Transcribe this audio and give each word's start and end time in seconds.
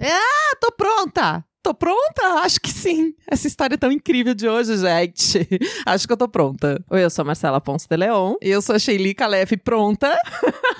Ah, 0.00 0.56
tô 0.60 0.72
pronta! 0.72 1.44
Tô 1.64 1.72
pronta? 1.72 2.42
Acho 2.42 2.60
que 2.60 2.70
sim. 2.70 3.14
Essa 3.26 3.46
história 3.46 3.74
é 3.74 3.78
tão 3.78 3.90
incrível 3.90 4.34
de 4.34 4.46
hoje, 4.46 4.76
gente. 4.76 5.48
Acho 5.86 6.06
que 6.06 6.12
eu 6.12 6.16
tô 6.16 6.28
pronta. 6.28 6.84
Oi, 6.90 7.02
eu 7.02 7.08
sou 7.08 7.22
a 7.22 7.24
Marcela 7.24 7.58
Ponce 7.58 7.88
de 7.88 7.96
Leon. 7.96 8.34
Eu 8.42 8.60
sou 8.60 8.76
a 8.76 8.78
Sheili 8.78 9.14
Calef, 9.14 9.56
pronta. 9.56 10.14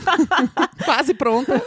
Quase 0.84 1.14
pronta. 1.14 1.58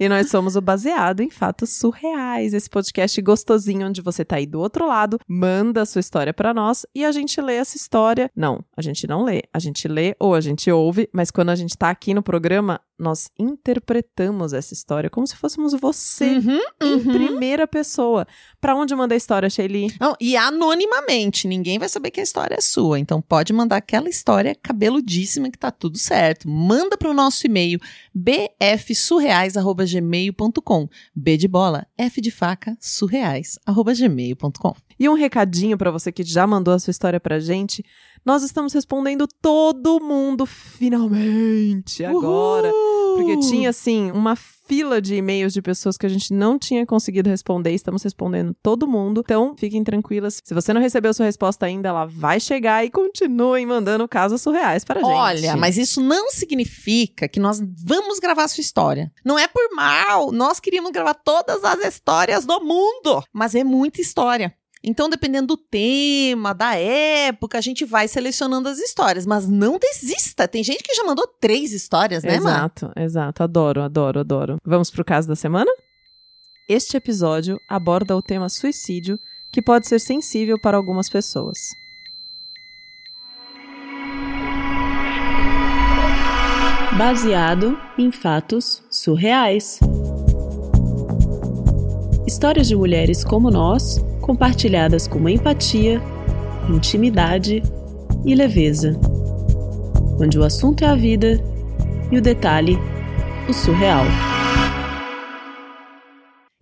E 0.00 0.08
nós 0.08 0.28
somos 0.28 0.56
o 0.56 0.60
Baseado 0.60 1.20
em 1.20 1.30
Fatos 1.30 1.70
Surreais, 1.70 2.52
esse 2.52 2.68
podcast 2.68 3.22
gostosinho 3.22 3.86
onde 3.86 4.02
você 4.02 4.24
tá 4.24 4.36
aí 4.36 4.46
do 4.46 4.58
outro 4.58 4.88
lado, 4.88 5.20
manda 5.28 5.82
a 5.82 5.86
sua 5.86 6.00
história 6.00 6.34
para 6.34 6.52
nós 6.52 6.84
e 6.92 7.04
a 7.04 7.12
gente 7.12 7.40
lê 7.40 7.54
essa 7.54 7.76
história. 7.76 8.28
Não, 8.34 8.64
a 8.76 8.82
gente 8.82 9.06
não 9.06 9.22
lê. 9.22 9.42
A 9.52 9.60
gente 9.60 9.86
lê 9.86 10.16
ou 10.18 10.34
a 10.34 10.40
gente 10.40 10.68
ouve, 10.68 11.08
mas 11.12 11.30
quando 11.30 11.50
a 11.50 11.54
gente 11.54 11.78
tá 11.78 11.90
aqui 11.90 12.12
no 12.12 12.24
programa, 12.24 12.80
nós 12.98 13.30
interpretamos 13.38 14.52
essa 14.52 14.72
história 14.72 15.10
como 15.10 15.26
se 15.26 15.34
fôssemos 15.36 15.74
você 15.74 16.38
Uhum, 16.38 16.60
em 16.82 16.94
uhum. 16.94 17.12
primeira 17.12 17.66
pessoa. 17.66 18.24
Pra 18.60 18.76
onde 18.76 18.94
manda 18.94 19.14
a 19.14 19.16
história, 19.16 19.50
Shelly? 19.50 19.92
E 20.20 20.36
anonimamente, 20.36 21.48
ninguém 21.48 21.78
vai 21.78 21.88
saber 21.88 22.10
que 22.10 22.20
a 22.20 22.22
história 22.22 22.54
é 22.54 22.60
sua. 22.60 22.98
Então 22.98 23.20
pode 23.20 23.52
mandar 23.52 23.76
aquela 23.76 24.08
história 24.08 24.54
cabeludíssima 24.54 25.50
que 25.50 25.58
tá 25.58 25.70
tudo 25.70 25.98
certo. 25.98 26.48
Manda 26.48 26.96
pro 26.96 27.12
nosso 27.12 27.46
e-mail 27.46 27.78
bfsurreais@gmail.com. 28.14 30.88
B 31.14 31.36
de 31.36 31.48
bola, 31.48 31.86
F 31.98 32.20
de 32.20 32.30
faca, 32.30 32.76
surreais@gmail.com. 32.80 34.74
E 34.98 35.08
um 35.08 35.14
recadinho 35.14 35.76
pra 35.76 35.90
você 35.90 36.12
que 36.12 36.22
já 36.22 36.46
mandou 36.46 36.72
a 36.72 36.78
sua 36.78 36.92
história 36.92 37.18
pra 37.18 37.40
gente. 37.40 37.84
Nós 38.24 38.42
estamos 38.42 38.72
respondendo 38.72 39.28
todo 39.42 40.00
mundo 40.00 40.46
finalmente 40.46 42.04
agora. 42.04 42.72
Porque 43.16 43.38
tinha, 43.38 43.70
assim, 43.70 44.10
uma 44.10 44.34
fila 44.34 45.00
de 45.00 45.14
e-mails 45.14 45.52
de 45.52 45.60
pessoas 45.60 45.96
que 45.96 46.06
a 46.06 46.08
gente 46.08 46.32
não 46.32 46.58
tinha 46.58 46.86
conseguido 46.86 47.28
responder. 47.28 47.72
Estamos 47.72 48.02
respondendo 48.02 48.56
todo 48.62 48.88
mundo. 48.88 49.20
Então, 49.24 49.54
fiquem 49.56 49.84
tranquilas. 49.84 50.40
Se 50.42 50.54
você 50.54 50.72
não 50.72 50.80
recebeu 50.80 51.12
sua 51.12 51.26
resposta 51.26 51.66
ainda, 51.66 51.90
ela 51.90 52.06
vai 52.06 52.40
chegar 52.40 52.84
e 52.84 52.90
continuem 52.90 53.66
mandando 53.66 54.08
casos 54.08 54.40
surreais 54.40 54.84
para 54.84 55.00
a 55.00 55.04
gente. 55.04 55.14
Olha, 55.14 55.56
mas 55.56 55.76
isso 55.76 56.00
não 56.00 56.30
significa 56.30 57.28
que 57.28 57.38
nós 57.38 57.60
vamos 57.84 58.18
gravar 58.18 58.44
a 58.44 58.48
sua 58.48 58.62
história. 58.62 59.12
Não 59.24 59.38
é 59.38 59.46
por 59.46 59.68
mal. 59.74 60.32
Nós 60.32 60.58
queríamos 60.58 60.90
gravar 60.90 61.14
todas 61.14 61.62
as 61.62 61.84
histórias 61.84 62.44
do 62.46 62.58
mundo. 62.60 63.22
Mas 63.32 63.54
é 63.54 63.62
muita 63.62 64.00
história. 64.00 64.54
Então, 64.86 65.08
dependendo 65.08 65.46
do 65.46 65.56
tema, 65.56 66.52
da 66.52 66.74
época, 66.74 67.56
a 67.56 67.60
gente 67.62 67.86
vai 67.86 68.06
selecionando 68.06 68.68
as 68.68 68.78
histórias. 68.78 69.24
Mas 69.24 69.48
não 69.48 69.78
desista. 69.78 70.46
Tem 70.46 70.62
gente 70.62 70.82
que 70.82 70.94
já 70.94 71.04
mandou 71.04 71.26
três 71.40 71.72
histórias, 71.72 72.22
né, 72.22 72.38
Mar? 72.38 72.58
Exato, 72.58 72.92
exato. 72.94 73.42
Adoro, 73.42 73.80
adoro, 73.80 74.20
adoro. 74.20 74.58
Vamos 74.62 74.90
pro 74.90 75.02
caso 75.02 75.26
da 75.26 75.34
semana? 75.34 75.70
Este 76.68 76.98
episódio 76.98 77.58
aborda 77.66 78.14
o 78.14 78.20
tema 78.20 78.50
suicídio, 78.50 79.18
que 79.50 79.62
pode 79.62 79.88
ser 79.88 79.98
sensível 79.98 80.60
para 80.60 80.76
algumas 80.76 81.08
pessoas. 81.08 81.58
Baseado 86.98 87.78
em 87.96 88.12
fatos 88.12 88.82
surreais. 88.90 89.80
Histórias 92.26 92.68
de 92.68 92.76
mulheres 92.76 93.24
como 93.24 93.50
nós, 93.50 93.98
compartilhadas 94.24 95.06
com 95.06 95.28
empatia, 95.28 96.00
intimidade 96.70 97.62
e 98.24 98.34
leveza. 98.34 98.98
Onde 100.18 100.38
o 100.38 100.42
assunto 100.42 100.82
é 100.82 100.86
a 100.86 100.94
vida 100.94 101.44
e 102.10 102.16
o 102.16 102.22
detalhe, 102.22 102.78
o 103.46 103.52
surreal. 103.52 104.06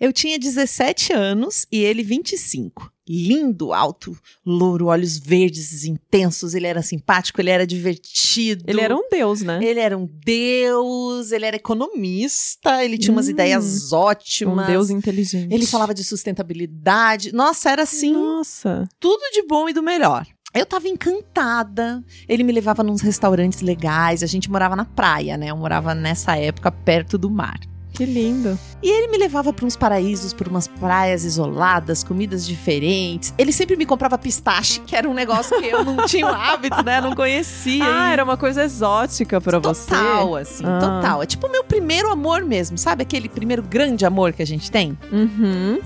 Eu 0.01 0.13
tinha 0.13 0.41
17 0.41 1.13
anos 1.13 1.65
e 1.71 1.85
ele 1.85 2.03
25. 2.03 2.92
Lindo, 3.09 3.73
alto, 3.73 4.17
louro, 4.47 4.87
olhos 4.87 5.19
verdes 5.19 5.85
intensos. 5.85 6.55
Ele 6.55 6.67
era 6.67 6.83
simpático, 6.83 7.41
ele 7.41 7.51
era 7.51 7.67
divertido. 7.67 8.65
Ele 8.67 8.81
era 8.81 8.95
um 8.97 9.09
deus, 9.11 9.43
né? 9.43 9.59
Ele 9.63 9.81
era 9.81 9.99
um 9.99 10.07
deus, 10.25 11.33
ele 11.33 11.45
era 11.45 11.57
economista, 11.57 12.85
ele 12.85 12.97
tinha 12.99 13.13
umas 13.13 13.27
Hum, 13.27 13.31
ideias 13.31 13.93
Um 13.93 13.97
ótimas. 13.97 14.67
deus 14.67 14.91
inteligente. 14.91 15.53
Ele 15.53 15.67
falava 15.67 15.93
de 15.95 16.05
sustentabilidade. 16.05 17.33
Nossa, 17.33 17.71
era 17.71 17.83
assim, 17.83 18.13
Nossa. 18.13 18.89
tudo 19.01 19.21
de 19.33 19.43
bom 19.47 19.69
e 19.69 19.73
do 19.73 19.83
melhor. 19.83 20.27
Eu 20.55 20.67
tava 20.67 20.87
encantada. 20.87 22.05
Ele 22.29 22.43
me 22.45 22.53
levava 22.53 22.83
nos 22.83 23.01
restaurantes 23.01 23.63
legais. 23.63 24.23
A 24.23 24.27
gente 24.27 24.51
morava 24.51 24.77
na 24.77 24.85
praia, 24.85 25.37
né? 25.37 25.47
Eu 25.51 25.57
morava 25.57 25.95
nessa 25.95 26.37
época 26.37 26.71
perto 26.71 27.17
do 27.17 27.31
mar. 27.31 27.59
Que 27.93 28.05
lindo. 28.07 28.59
E 28.83 28.89
ele 28.91 29.09
me 29.09 29.19
levava 29.19 29.53
para 29.53 29.67
uns 29.67 29.77
paraísos, 29.77 30.33
por 30.33 30.49
umas 30.49 30.67
praias 30.67 31.25
isoladas, 31.25 32.03
comidas 32.03 32.47
diferentes. 32.47 33.35
Ele 33.37 33.53
sempre 33.53 33.77
me 33.77 33.85
comprava 33.85 34.17
pistache, 34.17 34.81
que 34.81 34.97
era 34.97 35.09
um 35.09 35.13
negócio 35.15 35.61
que 35.61 35.67
eu 35.67 35.85
não 35.85 36.05
tinha 36.07 36.27
o 36.27 36.31
hábito, 36.31 36.83
né? 36.83 37.01
Não 37.01 37.15
conhecia. 37.15 37.85
Ah, 37.85 38.09
E- 38.09 38.13
era 38.15 38.25
uma 38.25 38.37
coisa 38.37 38.65
exótica 38.65 39.41
pra 39.41 39.59
você. 39.59 39.91
Total, 39.91 40.37
assim, 40.37 40.65
Ah. 40.67 40.79
total. 40.81 41.23
É 41.23 41.27
tipo 41.27 41.47
o 41.47 41.51
meu 41.51 41.65
primeiro 41.65 42.11
amor 42.11 42.43
mesmo, 42.45 42.79
sabe? 42.79 43.03
Aquele 43.03 43.29
primeiro 43.29 43.63
grande 43.63 44.07
amor 44.07 44.33
que 44.33 44.43
a 44.43 44.47
gente 44.47 44.71
tem. 44.71 44.97
Uhum. 45.13 45.79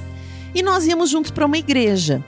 E 0.55 0.62
nós 0.62 0.87
íamos 0.87 1.11
juntos 1.11 1.31
para 1.33 1.45
uma 1.45 1.59
igreja. 1.59 2.25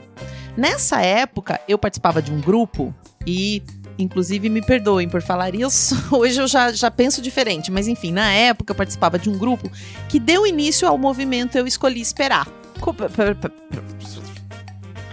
Nessa 0.57 1.01
época, 1.01 1.59
eu 1.67 1.77
participava 1.77 2.21
de 2.21 2.31
um 2.33 2.41
grupo 2.41 2.93
e, 3.25 3.63
inclusive, 4.03 4.49
me 4.49 4.61
perdoem 4.61 5.07
por 5.07 5.21
falar 5.21 5.53
isso. 5.53 5.95
Hoje 6.15 6.41
eu 6.41 6.47
já, 6.47 6.71
já 6.71 6.89
penso 6.89 7.21
diferente, 7.21 7.71
mas 7.71 7.87
enfim, 7.87 8.11
na 8.11 8.31
época 8.31 8.71
eu 8.71 8.75
participava 8.75 9.19
de 9.19 9.29
um 9.29 9.37
grupo 9.37 9.69
que 10.07 10.19
deu 10.19 10.47
início 10.47 10.87
ao 10.87 10.97
movimento 10.97 11.57
Eu 11.57 11.67
Escolhi 11.67 12.01
Esperar. 12.01 12.47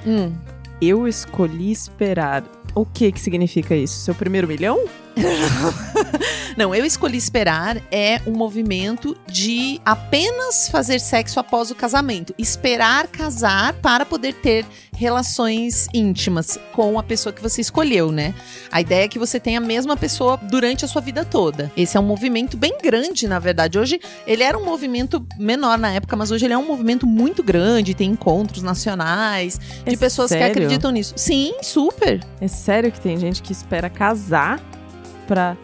Hum. 0.06 0.32
Eu 0.80 1.08
escolhi 1.08 1.72
esperar. 1.72 2.44
O 2.74 2.84
que 2.84 3.10
que 3.10 3.20
significa 3.20 3.74
isso? 3.74 3.98
Seu 4.00 4.14
primeiro 4.14 4.46
milhão? 4.46 4.84
Não, 6.56 6.74
Eu 6.74 6.84
Escolhi 6.84 7.16
Esperar 7.16 7.78
é 7.90 8.20
um 8.26 8.32
movimento 8.32 9.16
de 9.26 9.80
apenas 9.84 10.68
fazer 10.68 10.98
sexo 11.00 11.40
após 11.40 11.70
o 11.70 11.74
casamento. 11.74 12.34
Esperar 12.38 13.06
casar 13.08 13.72
para 13.74 14.04
poder 14.06 14.34
ter 14.34 14.64
relações 14.94 15.86
íntimas 15.92 16.58
com 16.72 16.98
a 16.98 17.02
pessoa 17.02 17.32
que 17.32 17.42
você 17.42 17.60
escolheu, 17.60 18.10
né? 18.10 18.34
A 18.72 18.80
ideia 18.80 19.04
é 19.04 19.08
que 19.08 19.18
você 19.18 19.38
tenha 19.38 19.58
a 19.58 19.60
mesma 19.60 19.96
pessoa 19.96 20.38
durante 20.38 20.84
a 20.84 20.88
sua 20.88 21.02
vida 21.02 21.24
toda. 21.24 21.70
Esse 21.76 21.98
é 21.98 22.00
um 22.00 22.06
movimento 22.06 22.56
bem 22.56 22.78
grande, 22.82 23.28
na 23.28 23.38
verdade. 23.38 23.78
Hoje, 23.78 24.00
ele 24.26 24.42
era 24.42 24.56
um 24.56 24.64
movimento 24.64 25.26
menor 25.38 25.76
na 25.76 25.92
época, 25.92 26.16
mas 26.16 26.30
hoje 26.30 26.46
ele 26.46 26.54
é 26.54 26.58
um 26.58 26.66
movimento 26.66 27.06
muito 27.06 27.42
grande. 27.42 27.94
Tem 27.94 28.10
encontros 28.10 28.62
nacionais 28.62 29.60
de 29.84 29.94
É 29.94 29.96
pessoas 29.96 30.30
sério? 30.30 30.46
que 30.46 30.52
acreditam 30.60 30.90
nisso. 30.90 31.12
Sim, 31.16 31.54
super. 31.60 32.20
É 32.40 32.48
sério 32.48 32.90
que 32.90 33.00
tem 33.00 33.18
gente 33.18 33.42
que 33.42 33.52
espera 33.52 33.90
casar 33.90 34.58
pra, 35.26 35.56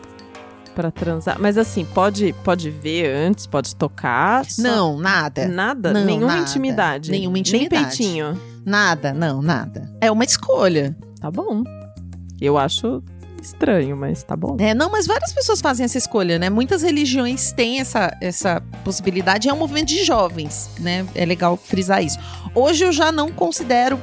pra 0.75 0.91
transar? 0.91 1.37
Mas 1.41 1.57
assim, 1.59 1.85
pode, 1.85 2.33
pode 2.45 2.71
ver 2.71 3.07
antes, 3.15 3.47
pode 3.47 3.75
tocar? 3.77 4.45
Não, 4.59 4.99
nada. 4.99 5.49
Nada? 5.49 5.93
Não, 5.93 6.05
Nenhuma 6.05 6.27
nada. 6.35 6.41
intimidade? 6.43 7.11
Nenhuma 7.11 7.39
intimidade. 7.39 7.75
Nem 7.75 7.85
peitinho? 7.85 8.41
Nada, 8.65 9.13
não, 9.13 9.43
nada. 9.43 9.91
É 10.01 10.11
uma 10.11 10.25
escolha. 10.25 10.97
Tá 11.21 11.31
bom. 11.31 11.63
Eu 12.41 12.59
acho 12.59 13.03
estranho, 13.43 13.97
mas 13.97 14.23
tá 14.23 14.37
bom. 14.37 14.57
É, 14.59 14.75
não, 14.75 14.91
mas 14.91 15.07
várias 15.07 15.33
pessoas 15.33 15.61
fazem 15.61 15.85
essa 15.85 15.99
escolha, 15.99 16.39
né? 16.39 16.49
Muitas 16.49 16.83
religiões 16.83 17.53
têm 17.53 17.81
essa, 17.81 18.17
essa 18.21 18.63
possibilidade. 18.85 19.49
É 19.49 19.53
um 19.53 19.59
movimento 19.59 19.89
de 19.89 20.05
jovens, 20.05 20.71
né? 20.79 21.07
É 21.15 21.25
legal 21.25 21.57
frisar 21.57 22.03
isso. 22.03 22.19
Hoje 22.55 22.85
eu 22.85 22.93
já 22.93 23.11
não 23.11 23.31
considero, 23.31 24.03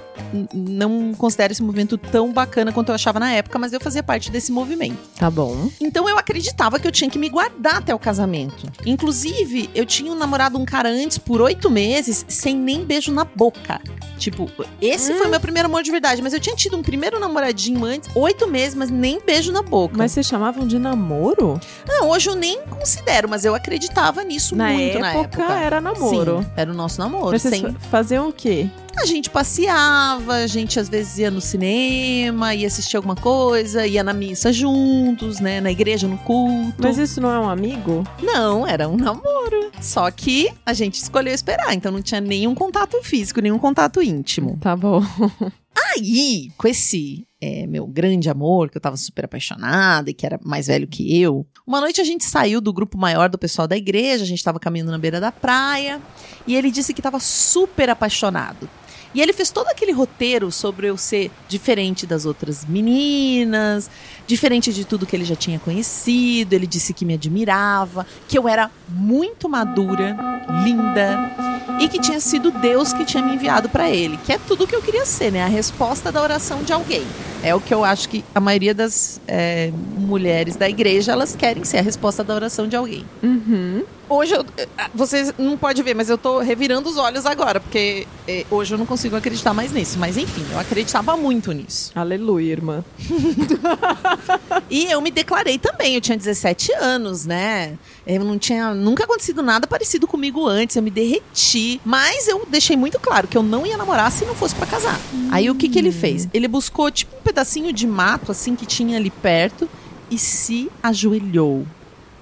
não 0.53 1.13
considero 1.13 1.53
esse 1.53 1.61
movimento 1.61 1.97
tão 1.97 2.33
bacana 2.33 2.71
quanto 2.71 2.89
eu 2.89 2.95
achava 2.95 3.19
na 3.19 3.31
época, 3.31 3.59
mas 3.59 3.73
eu 3.73 3.79
fazia 3.79 4.01
parte 4.01 4.31
desse 4.31 4.51
movimento. 4.51 4.97
Tá 5.17 5.29
bom. 5.29 5.69
Então 5.79 6.09
eu 6.09 6.17
acreditava 6.17 6.79
que 6.79 6.87
eu 6.87 6.91
tinha 6.91 7.09
que 7.09 7.19
me 7.19 7.29
guardar 7.29 7.77
até 7.77 7.93
o 7.93 7.99
casamento. 7.99 8.71
Inclusive, 8.85 9.69
eu 9.75 9.85
tinha 9.85 10.11
um 10.11 10.15
namorado, 10.15 10.57
um 10.57 10.65
cara 10.65 10.89
antes, 10.89 11.17
por 11.17 11.41
oito 11.41 11.69
meses, 11.69 12.25
sem 12.27 12.55
nem 12.55 12.83
beijo 12.83 13.11
na 13.11 13.23
boca. 13.23 13.79
Tipo, 14.19 14.49
esse 14.81 15.13
foi 15.15 15.27
meu 15.27 15.39
primeiro 15.39 15.67
amor 15.69 15.81
de 15.81 15.89
verdade, 15.91 16.21
mas 16.21 16.33
eu 16.33 16.39
tinha 16.39 16.55
tido 16.55 16.75
um 16.77 16.83
primeiro 16.83 17.19
namoradinho 17.19 17.83
antes, 17.85 18.09
oito 18.15 18.47
meses, 18.47 18.75
mas 18.75 18.89
nem 18.89 19.19
beijo 19.25 19.51
na 19.51 19.61
boca. 19.61 19.95
Mas 19.97 20.11
vocês 20.11 20.27
chamavam 20.27 20.67
de 20.67 20.77
namoro? 20.77 21.59
Não, 21.87 22.09
hoje 22.09 22.29
eu 22.29 22.35
nem 22.35 22.61
considero, 22.63 23.29
mas 23.29 23.45
eu 23.45 23.55
acreditava 23.55 24.23
nisso 24.23 24.55
na, 24.55 24.67
muito 24.69 24.97
época, 24.97 24.99
na 24.99 25.13
época. 25.13 25.53
era 25.53 25.79
namoro. 25.81 26.41
Sim, 26.41 26.49
era 26.57 26.71
o 26.71 26.73
nosso 26.75 26.99
namoro. 26.99 27.31
Mas 27.31 27.41
vocês 27.41 27.61
Sem- 27.61 27.71
fa- 27.73 27.79
faziam 27.89 28.27
o 28.29 28.33
quê? 28.33 28.69
A 28.97 29.05
gente 29.05 29.29
passeava, 29.29 30.33
a 30.35 30.47
gente 30.47 30.79
às 30.79 30.89
vezes 30.89 31.17
ia 31.19 31.31
no 31.31 31.39
cinema, 31.41 32.53
ia 32.53 32.67
assistir 32.67 32.97
alguma 32.97 33.15
coisa, 33.15 33.85
ia 33.85 34.03
na 34.03 34.13
missa 34.13 34.51
juntos, 34.51 35.39
né? 35.39 35.61
Na 35.61 35.71
igreja, 35.71 36.07
no 36.07 36.17
culto. 36.19 36.75
Mas 36.81 36.97
isso 36.97 37.21
não 37.21 37.31
é 37.31 37.39
um 37.39 37.49
amigo? 37.49 38.03
Não, 38.21 38.67
era 38.67 38.87
um 38.87 38.97
namoro. 38.97 39.71
Só 39.81 40.09
que 40.11 40.51
a 40.65 40.73
gente 40.73 40.95
escolheu 40.95 41.33
esperar, 41.33 41.73
então 41.73 41.91
não 41.91 42.01
tinha 42.01 42.19
nenhum 42.19 42.53
contato 42.53 43.01
físico, 43.01 43.39
nenhum 43.39 43.59
contato 43.59 44.01
íntimo. 44.01 44.57
Tá 44.59 44.75
bom. 44.75 45.01
aí, 45.95 46.51
com 46.57 46.67
esse 46.67 47.27
é, 47.41 47.65
meu 47.65 47.87
grande 47.87 48.29
amor, 48.29 48.69
que 48.69 48.77
eu 48.77 48.81
tava 48.81 48.97
super 48.97 49.25
apaixonada 49.25 50.09
e 50.09 50.13
que 50.13 50.25
era 50.25 50.39
mais 50.43 50.67
velho 50.67 50.87
que 50.87 51.19
eu, 51.19 51.45
uma 51.65 51.79
noite 51.79 52.01
a 52.01 52.03
gente 52.03 52.25
saiu 52.25 52.59
do 52.59 52.73
grupo 52.73 52.97
maior 52.97 53.29
do 53.29 53.37
pessoal 53.37 53.67
da 53.67 53.77
igreja, 53.77 54.23
a 54.23 54.27
gente 54.27 54.43
tava 54.43 54.59
caminhando 54.59 54.91
na 54.91 54.97
beira 54.97 55.19
da 55.19 55.31
praia, 55.31 56.01
e 56.45 56.55
ele 56.55 56.71
disse 56.71 56.93
que 56.93 57.01
tava 57.01 57.19
super 57.19 57.89
apaixonado. 57.89 58.69
E 59.13 59.21
ele 59.21 59.33
fez 59.33 59.49
todo 59.49 59.67
aquele 59.67 59.91
roteiro 59.91 60.51
sobre 60.51 60.87
eu 60.87 60.97
ser 60.97 61.31
diferente 61.47 62.05
das 62.05 62.25
outras 62.25 62.65
meninas, 62.65 63.89
diferente 64.27 64.71
de 64.71 64.85
tudo 64.85 65.05
que 65.05 65.15
ele 65.15 65.25
já 65.25 65.35
tinha 65.35 65.59
conhecido. 65.59 66.53
Ele 66.53 66.67
disse 66.67 66.93
que 66.93 67.05
me 67.05 67.15
admirava, 67.15 68.05
que 68.27 68.37
eu 68.37 68.47
era 68.47 68.69
muito 68.87 69.49
madura, 69.49 70.15
linda 70.63 71.59
e 71.79 71.87
que 71.87 71.99
tinha 71.99 72.19
sido 72.19 72.51
Deus 72.51 72.91
que 72.91 73.05
tinha 73.05 73.23
me 73.23 73.33
enviado 73.33 73.69
para 73.69 73.89
ele, 73.89 74.17
que 74.25 74.33
é 74.33 74.37
tudo 74.37 74.65
o 74.65 74.67
que 74.67 74.75
eu 74.75 74.81
queria 74.81 75.05
ser, 75.05 75.31
né? 75.31 75.43
A 75.43 75.47
resposta 75.47 76.11
da 76.11 76.21
oração 76.21 76.61
de 76.61 76.73
alguém. 76.73 77.03
É 77.41 77.55
o 77.55 77.61
que 77.61 77.73
eu 77.73 77.85
acho 77.85 78.09
que 78.09 78.23
a 78.35 78.39
maioria 78.39 78.73
das 78.73 79.21
é, 79.27 79.71
mulheres 79.97 80.57
da 80.57 80.69
igreja 80.69 81.13
elas 81.13 81.35
querem 81.35 81.63
ser 81.63 81.77
a 81.77 81.81
resposta 81.81 82.23
da 82.23 82.35
oração 82.35 82.67
de 82.67 82.75
alguém. 82.75 83.05
Uhum. 83.23 83.83
Hoje, 84.09 84.33
eu, 84.33 84.43
eh, 84.57 84.67
vocês 84.93 85.31
não 85.37 85.55
podem 85.55 85.83
ver, 85.83 85.93
mas 85.93 86.09
eu 86.09 86.17
tô 86.17 86.39
revirando 86.39 86.89
os 86.89 86.97
olhos 86.97 87.27
agora, 87.27 87.59
porque 87.59 88.07
é, 88.27 88.43
hoje 88.49 88.73
eu 88.73 88.77
não 88.77 88.85
consigo 88.85 89.15
acreditar 89.15 89.53
mais 89.53 89.71
nisso. 89.71 89.99
Mas 89.99 90.17
enfim, 90.17 90.43
eu 90.51 90.57
acreditava 90.57 91.15
muito 91.15 91.51
nisso. 91.51 91.91
Aleluia, 91.93 92.51
irmã. 92.51 92.83
e 94.67 94.85
eu 94.85 94.99
me 94.99 95.11
declarei 95.11 95.59
também, 95.59 95.93
eu 95.93 96.01
tinha 96.01 96.17
17 96.17 96.73
anos, 96.73 97.27
né? 97.27 97.77
Eu 98.07 98.23
não 98.23 98.39
tinha 98.39 98.73
nunca 98.73 99.03
acontecido 99.03 99.43
nada 99.43 99.67
parecido 99.67 100.07
comigo 100.07 100.47
antes, 100.47 100.75
eu 100.75 100.81
me 100.81 100.89
derreti. 100.89 101.79
Mas 101.85 102.27
eu 102.27 102.47
deixei 102.47 102.75
muito 102.75 102.99
claro 102.99 103.27
que 103.27 103.37
eu 103.37 103.43
não 103.43 103.63
ia 103.63 103.77
namorar 103.77 104.11
se 104.11 104.25
não 104.25 104.33
fosse 104.33 104.55
para 104.55 104.65
casar. 104.65 104.99
Hum. 105.13 105.29
Aí 105.31 105.51
o 105.51 105.55
que, 105.55 105.69
que 105.69 105.77
ele 105.77 105.91
fez? 105.91 106.27
Ele 106.33 106.47
buscou, 106.47 106.89
tipo, 106.89 107.15
um 107.15 107.21
pedacinho 107.21 107.71
de 107.71 107.85
mato, 107.85 108.31
assim, 108.31 108.55
que 108.55 108.65
tinha 108.65 108.97
ali 108.97 109.11
perto, 109.11 109.69
e 110.09 110.17
se 110.17 110.71
ajoelhou 110.81 111.67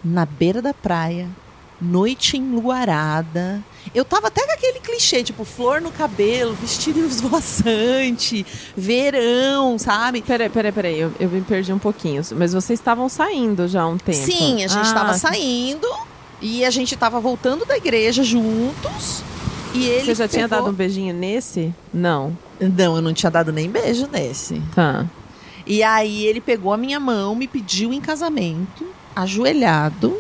na 0.04 0.26
beira 0.26 0.62
da 0.62 0.74
praia 0.74 1.30
noite 1.80 2.38
enluarada. 2.38 3.64
Eu 3.94 4.04
tava 4.04 4.28
até 4.28 4.46
com 4.46 4.52
aquele 4.52 4.80
clichê, 4.80 5.24
tipo, 5.24 5.46
flor 5.46 5.80
no 5.80 5.92
cabelo, 5.92 6.54
vestido 6.54 7.00
esvoaçante, 7.00 8.46
verão, 8.76 9.78
sabe? 9.78 10.22
Peraí, 10.22 10.50
peraí, 10.50 10.72
peraí, 10.72 11.00
eu, 11.00 11.12
eu 11.20 11.30
me 11.30 11.42
perdi 11.42 11.72
um 11.72 11.80
pouquinho. 11.80 12.22
Mas 12.36 12.54
vocês 12.54 12.80
estavam 12.80 13.08
saindo 13.08 13.68
já 13.68 13.84
há 13.84 13.88
um 13.88 13.98
tempo. 13.98 14.18
Sim, 14.18 14.64
a 14.64 14.68
gente 14.68 14.90
ah. 14.90 14.94
tava 14.94 15.14
saindo 15.14 15.88
e 16.42 16.66
a 16.66 16.70
gente 16.70 16.96
tava 16.96 17.20
voltando 17.20 17.66
da 17.66 17.78
igreja 17.78 18.24
juntos. 18.24 19.24
E 19.74 19.86
ele 19.86 20.06
Você 20.06 20.16
já 20.16 20.28
pegou... 20.28 20.30
tinha 20.30 20.48
dado 20.48 20.70
um 20.70 20.74
beijinho 20.74 21.14
nesse? 21.14 21.74
Não. 21.94 22.38
Não, 22.60 22.96
eu 22.96 23.02
não 23.02 23.14
tinha 23.14 23.30
dado 23.30 23.52
nem 23.52 23.70
beijo 23.70 24.08
nesse. 24.12 24.62
Tá. 24.74 25.06
E 25.66 25.84
aí 25.84 26.26
ele 26.26 26.42
pegou 26.42 26.74
a 26.74 26.78
minha 26.78 27.00
mão, 27.00 27.36
me 27.36 27.48
pediu 27.48 27.94
em 27.94 28.00
casamento, 28.00 28.86
ajoelhado 29.16 30.18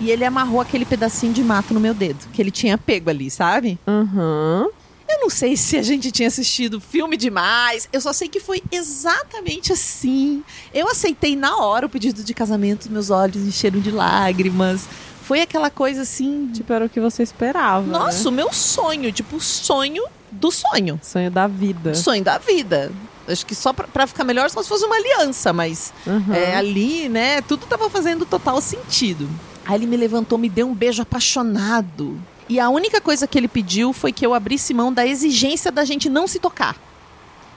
e 0.00 0.10
ele 0.10 0.24
amarrou 0.24 0.60
aquele 0.60 0.84
pedacinho 0.84 1.32
de 1.32 1.42
mato 1.42 1.74
no 1.74 1.80
meu 1.80 1.94
dedo, 1.94 2.28
que 2.32 2.40
ele 2.40 2.50
tinha 2.50 2.78
pego 2.78 3.10
ali, 3.10 3.30
sabe? 3.30 3.78
Uhum. 3.86 4.70
Eu 5.08 5.20
não 5.20 5.30
sei 5.30 5.56
se 5.56 5.76
a 5.76 5.82
gente 5.82 6.10
tinha 6.10 6.28
assistido 6.28 6.80
filme 6.80 7.16
demais. 7.16 7.88
Eu 7.92 8.00
só 8.00 8.12
sei 8.12 8.28
que 8.28 8.40
foi 8.40 8.62
exatamente 8.70 9.72
assim. 9.72 10.42
Eu 10.72 10.88
aceitei 10.88 11.34
na 11.34 11.56
hora 11.56 11.86
o 11.86 11.88
pedido 11.88 12.22
de 12.22 12.34
casamento, 12.34 12.90
meus 12.90 13.10
olhos 13.10 13.36
encheram 13.36 13.80
de 13.80 13.90
lágrimas. 13.90 14.86
Foi 15.22 15.40
aquela 15.40 15.70
coisa 15.70 16.02
assim. 16.02 16.50
Tipo, 16.52 16.72
era 16.72 16.84
o 16.86 16.88
que 16.88 17.00
você 17.00 17.22
esperava. 17.22 17.86
Né? 17.86 17.92
Nossa, 17.92 18.24
né? 18.24 18.28
o 18.28 18.32
meu 18.32 18.52
sonho. 18.52 19.12
Tipo, 19.12 19.36
o 19.36 19.40
sonho 19.40 20.04
do 20.30 20.50
sonho. 20.50 21.00
Sonho 21.02 21.30
da 21.30 21.46
vida. 21.46 21.94
Sonho 21.94 22.22
da 22.22 22.38
vida. 22.38 22.92
Acho 23.26 23.44
que 23.44 23.54
só 23.54 23.74
pra, 23.74 23.86
pra 23.86 24.06
ficar 24.06 24.24
melhor 24.24 24.48
só 24.48 24.62
se 24.62 24.68
fosse 24.68 24.86
uma 24.86 24.96
aliança, 24.96 25.52
mas 25.52 25.92
uhum. 26.06 26.32
é, 26.32 26.56
ali, 26.56 27.10
né, 27.10 27.42
tudo 27.42 27.66
tava 27.66 27.90
fazendo 27.90 28.24
total 28.24 28.58
sentido. 28.58 29.28
Aí 29.68 29.74
ele 29.74 29.86
me 29.86 29.98
levantou, 29.98 30.38
me 30.38 30.48
deu 30.48 30.66
um 30.66 30.74
beijo 30.74 31.02
apaixonado. 31.02 32.18
E 32.48 32.58
a 32.58 32.70
única 32.70 33.02
coisa 33.02 33.26
que 33.26 33.36
ele 33.36 33.46
pediu 33.46 33.92
foi 33.92 34.12
que 34.12 34.24
eu 34.24 34.32
abrisse 34.32 34.72
mão 34.72 34.90
da 34.90 35.06
exigência 35.06 35.70
da 35.70 35.84
gente 35.84 36.08
não 36.08 36.26
se 36.26 36.38
tocar. 36.38 36.74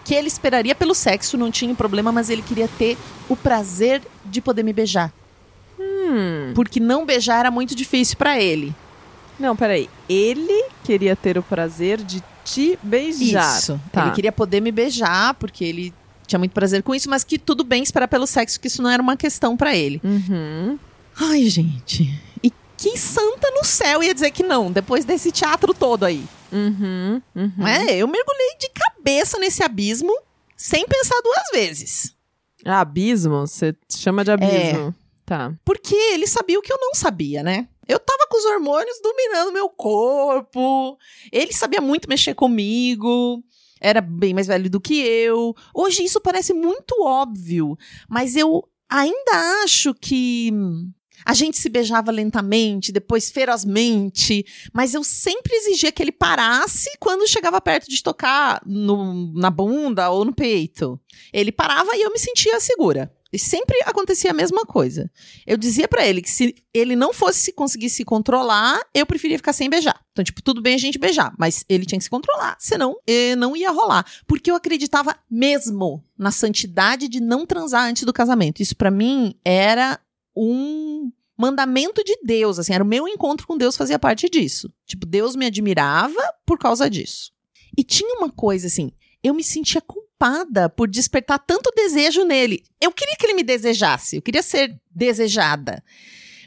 Que 0.03 0.13
ele 0.13 0.27
esperaria 0.27 0.75
pelo 0.75 0.93
sexo, 0.93 1.37
não 1.37 1.49
tinha 1.49 1.73
problema, 1.73 2.11
mas 2.11 2.29
ele 2.29 2.41
queria 2.41 2.67
ter 2.67 2.97
o 3.29 3.35
prazer 3.37 4.01
de 4.25 4.41
poder 4.41 4.61
me 4.61 4.73
beijar. 4.73 5.09
Hum. 5.79 6.51
Porque 6.53 6.81
não 6.81 7.05
beijar 7.05 7.39
era 7.39 7.49
muito 7.49 7.73
difícil 7.73 8.17
para 8.17 8.37
ele. 8.37 8.75
Não, 9.39 9.55
peraí. 9.55 9.89
Ele 10.09 10.65
queria 10.83 11.15
ter 11.15 11.37
o 11.37 11.43
prazer 11.43 11.97
de 12.03 12.21
te 12.43 12.77
beijar. 12.83 13.57
Isso. 13.57 13.79
Tá. 13.89 14.01
Ele 14.01 14.11
queria 14.11 14.33
poder 14.33 14.59
me 14.59 14.71
beijar, 14.73 15.33
porque 15.35 15.63
ele 15.63 15.93
tinha 16.27 16.39
muito 16.39 16.51
prazer 16.51 16.83
com 16.83 16.93
isso, 16.93 17.09
mas 17.09 17.23
que 17.23 17.39
tudo 17.39 17.63
bem 17.63 17.81
esperar 17.81 18.09
pelo 18.09 18.27
sexo, 18.27 18.59
que 18.59 18.67
isso 18.67 18.81
não 18.81 18.89
era 18.89 19.01
uma 19.01 19.15
questão 19.15 19.55
para 19.55 19.73
ele. 19.73 20.01
Uhum. 20.03 20.77
Ai, 21.15 21.47
gente. 21.47 22.09
E 22.43 22.51
que 22.77 22.97
santa 22.97 23.51
no 23.51 23.63
céu 23.63 24.01
ia 24.01 24.13
dizer 24.13 24.31
que 24.31 24.43
não, 24.43 24.71
depois 24.71 25.05
desse 25.05 25.31
teatro 25.31 25.73
todo 25.73 26.03
aí. 26.03 26.23
Uhum, 26.51 27.21
uhum. 27.35 27.67
É, 27.67 27.95
eu 27.97 28.07
mergulhei 28.07 28.57
de 28.59 28.69
cabeça 28.69 29.39
nesse 29.39 29.63
abismo 29.63 30.13
sem 30.57 30.85
pensar 30.85 31.19
duas 31.23 31.43
vezes. 31.53 32.15
Ah, 32.65 32.81
abismo? 32.81 33.47
Você 33.47 33.75
chama 33.89 34.23
de 34.23 34.31
abismo. 34.31 34.89
É, 34.89 34.93
tá. 35.25 35.53
Porque 35.63 35.95
ele 35.95 36.27
sabia 36.27 36.59
o 36.59 36.61
que 36.61 36.71
eu 36.71 36.77
não 36.79 36.93
sabia, 36.93 37.41
né? 37.41 37.67
Eu 37.87 37.99
tava 37.99 38.27
com 38.29 38.37
os 38.37 38.45
hormônios 38.45 38.99
dominando 39.01 39.53
meu 39.53 39.69
corpo. 39.69 40.97
Ele 41.31 41.51
sabia 41.51 41.81
muito 41.81 42.07
mexer 42.07 42.33
comigo. 42.33 43.43
Era 43.79 43.99
bem 43.99 44.33
mais 44.33 44.47
velho 44.47 44.69
do 44.69 44.79
que 44.79 44.99
eu. 44.99 45.55
Hoje 45.73 46.03
isso 46.03 46.21
parece 46.21 46.53
muito 46.53 47.03
óbvio, 47.03 47.75
mas 48.07 48.35
eu 48.35 48.63
ainda 48.87 49.63
acho 49.63 49.93
que 49.95 50.51
a 51.25 51.33
gente 51.33 51.57
se 51.57 51.69
beijava 51.69 52.11
lentamente, 52.11 52.91
depois 52.91 53.29
ferozmente, 53.29 54.45
mas 54.73 54.93
eu 54.93 55.03
sempre 55.03 55.53
exigia 55.55 55.91
que 55.91 56.01
ele 56.01 56.11
parasse 56.11 56.89
quando 56.99 57.27
chegava 57.27 57.59
perto 57.61 57.89
de 57.89 58.01
tocar 58.01 58.61
no, 58.65 59.33
na 59.33 59.49
bunda 59.49 60.09
ou 60.09 60.25
no 60.25 60.33
peito. 60.33 60.99
Ele 61.33 61.51
parava 61.51 61.95
e 61.95 62.01
eu 62.01 62.11
me 62.11 62.19
sentia 62.19 62.59
segura. 62.59 63.11
E 63.33 63.39
sempre 63.39 63.77
acontecia 63.85 64.31
a 64.31 64.33
mesma 64.33 64.65
coisa. 64.65 65.09
Eu 65.47 65.55
dizia 65.55 65.87
para 65.87 66.05
ele 66.05 66.21
que 66.21 66.29
se 66.29 66.53
ele 66.73 66.97
não 66.97 67.13
fosse 67.13 67.53
conseguir 67.53 67.89
se 67.89 68.03
controlar, 68.03 68.81
eu 68.93 69.05
preferia 69.05 69.37
ficar 69.37 69.53
sem 69.53 69.69
beijar. 69.69 69.97
Então, 70.11 70.23
tipo, 70.23 70.41
tudo 70.41 70.61
bem 70.61 70.75
a 70.75 70.77
gente 70.77 70.99
beijar, 70.99 71.33
mas 71.39 71.63
ele 71.69 71.85
tinha 71.85 71.97
que 71.97 72.03
se 72.03 72.09
controlar, 72.09 72.57
senão 72.59 72.97
não 73.37 73.55
ia 73.55 73.71
rolar. 73.71 74.05
Porque 74.27 74.51
eu 74.51 74.55
acreditava 74.55 75.15
mesmo 75.29 76.03
na 76.17 76.31
santidade 76.31 77.07
de 77.07 77.21
não 77.21 77.45
transar 77.45 77.85
antes 77.85 78.03
do 78.03 78.11
casamento. 78.11 78.61
Isso 78.61 78.75
para 78.75 78.91
mim 78.91 79.33
era 79.45 79.97
um 80.35 81.11
mandamento 81.37 82.03
de 82.03 82.17
Deus, 82.23 82.59
assim, 82.59 82.73
era 82.73 82.83
o 82.83 82.87
meu 82.87 83.07
encontro 83.07 83.47
com 83.47 83.57
Deus 83.57 83.75
fazia 83.75 83.97
parte 83.97 84.29
disso. 84.29 84.71
Tipo, 84.85 85.05
Deus 85.05 85.35
me 85.35 85.47
admirava 85.47 86.21
por 86.45 86.59
causa 86.59 86.89
disso. 86.89 87.31
E 87.77 87.83
tinha 87.83 88.15
uma 88.17 88.29
coisa 88.29 88.67
assim, 88.67 88.91
eu 89.23 89.33
me 89.33 89.43
sentia 89.43 89.81
culpada 89.81 90.69
por 90.69 90.87
despertar 90.87 91.39
tanto 91.39 91.71
desejo 91.75 92.23
nele. 92.23 92.63
Eu 92.79 92.91
queria 92.91 93.15
que 93.17 93.25
ele 93.25 93.33
me 93.33 93.43
desejasse, 93.43 94.17
eu 94.17 94.21
queria 94.21 94.43
ser 94.43 94.79
desejada. 94.89 95.83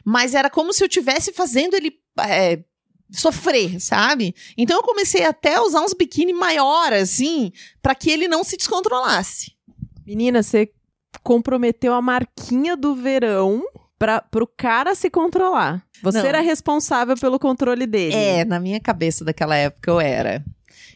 Mas 0.04 0.35
era 0.35 0.50
como 0.50 0.73
se 0.73 0.85
eu 0.85 0.87
estivesse 0.87 1.32
fazendo 1.32 1.75
ele 1.75 1.99
é, 2.20 2.62
sofrer, 3.11 3.80
sabe? 3.80 4.35
Então 4.56 4.76
eu 4.76 4.82
comecei 4.82 5.25
até 5.25 5.56
a 5.56 5.62
usar 5.62 5.80
uns 5.80 5.94
biquíni 5.94 6.32
maior, 6.32 6.92
assim, 6.92 7.52
para 7.82 7.94
que 7.94 8.11
ele 8.11 8.28
não 8.28 8.44
se 8.44 8.56
descontrolasse. 8.56 9.56
Menina, 10.06 10.42
você 10.42 10.70
comprometeu 11.23 11.94
a 11.94 12.02
marquinha 12.02 12.76
do 12.76 12.94
verão 12.94 13.64
para 14.04 14.20
pro 14.20 14.46
cara 14.46 14.94
se 14.94 15.08
controlar. 15.08 15.82
Você 16.02 16.18
Não. 16.20 16.26
era 16.26 16.40
responsável 16.42 17.16
pelo 17.16 17.38
controle 17.38 17.87
dele. 17.87 18.14
É, 18.14 18.44
na 18.44 18.61
minha 18.61 18.78
cabeça 18.78 19.25
daquela 19.25 19.56
época 19.56 19.90
eu 19.90 19.99
era. 19.99 20.44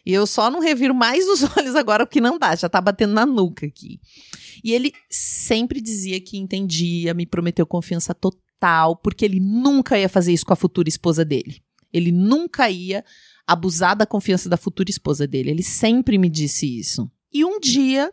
E 0.05 0.13
eu 0.13 0.27
só 0.27 0.51
não 0.51 0.59
reviro 0.59 0.93
mais 0.93 1.27
os 1.27 1.41
olhos 1.57 1.75
agora 1.75 2.05
porque 2.05 2.21
não 2.21 2.37
dá, 2.37 2.55
já 2.55 2.69
tá 2.69 2.79
batendo 2.79 3.13
na 3.13 3.25
nuca 3.25 3.65
aqui. 3.65 3.99
E 4.63 4.73
ele 4.73 4.93
sempre 5.09 5.81
dizia 5.81 6.21
que 6.21 6.37
entendia, 6.37 7.15
me 7.15 7.25
prometeu 7.25 7.65
confiança 7.65 8.13
total, 8.13 8.95
porque 8.97 9.25
ele 9.25 9.39
nunca 9.39 9.97
ia 9.97 10.07
fazer 10.07 10.31
isso 10.31 10.45
com 10.45 10.53
a 10.53 10.55
futura 10.55 10.87
esposa 10.87 11.25
dele. 11.25 11.63
Ele 11.91 12.11
nunca 12.11 12.69
ia 12.69 13.03
abusar 13.47 13.95
da 13.97 14.05
confiança 14.05 14.47
da 14.47 14.57
futura 14.57 14.91
esposa 14.91 15.25
dele. 15.25 15.49
Ele 15.49 15.63
sempre 15.63 16.19
me 16.19 16.29
disse 16.29 16.77
isso. 16.77 17.09
E 17.33 17.43
um 17.43 17.59
dia 17.59 18.11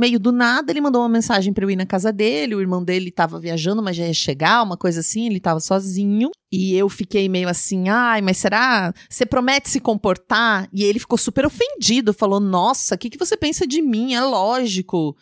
meio 0.00 0.18
do 0.18 0.32
nada, 0.32 0.72
ele 0.72 0.80
mandou 0.80 1.02
uma 1.02 1.08
mensagem 1.08 1.52
para 1.52 1.64
eu 1.64 1.70
ir 1.70 1.76
na 1.76 1.84
casa 1.84 2.10
dele. 2.10 2.54
O 2.54 2.60
irmão 2.60 2.82
dele 2.82 3.10
estava 3.10 3.38
viajando, 3.38 3.82
mas 3.82 3.96
já 3.96 4.06
ia 4.06 4.14
chegar, 4.14 4.62
uma 4.62 4.76
coisa 4.76 5.00
assim. 5.00 5.26
Ele 5.26 5.36
estava 5.36 5.60
sozinho. 5.60 6.30
E 6.50 6.74
eu 6.74 6.88
fiquei 6.88 7.28
meio 7.28 7.48
assim, 7.48 7.88
ai, 7.88 8.20
mas 8.20 8.38
será? 8.38 8.92
Você 9.08 9.24
promete 9.24 9.68
se 9.68 9.78
comportar? 9.78 10.68
E 10.72 10.82
ele 10.82 10.98
ficou 10.98 11.18
super 11.18 11.44
ofendido, 11.46 12.12
falou: 12.12 12.40
Nossa, 12.40 12.94
o 12.94 12.98
que, 12.98 13.10
que 13.10 13.18
você 13.18 13.36
pensa 13.36 13.66
de 13.66 13.82
mim? 13.82 14.14
É 14.14 14.20
lógico. 14.22 15.16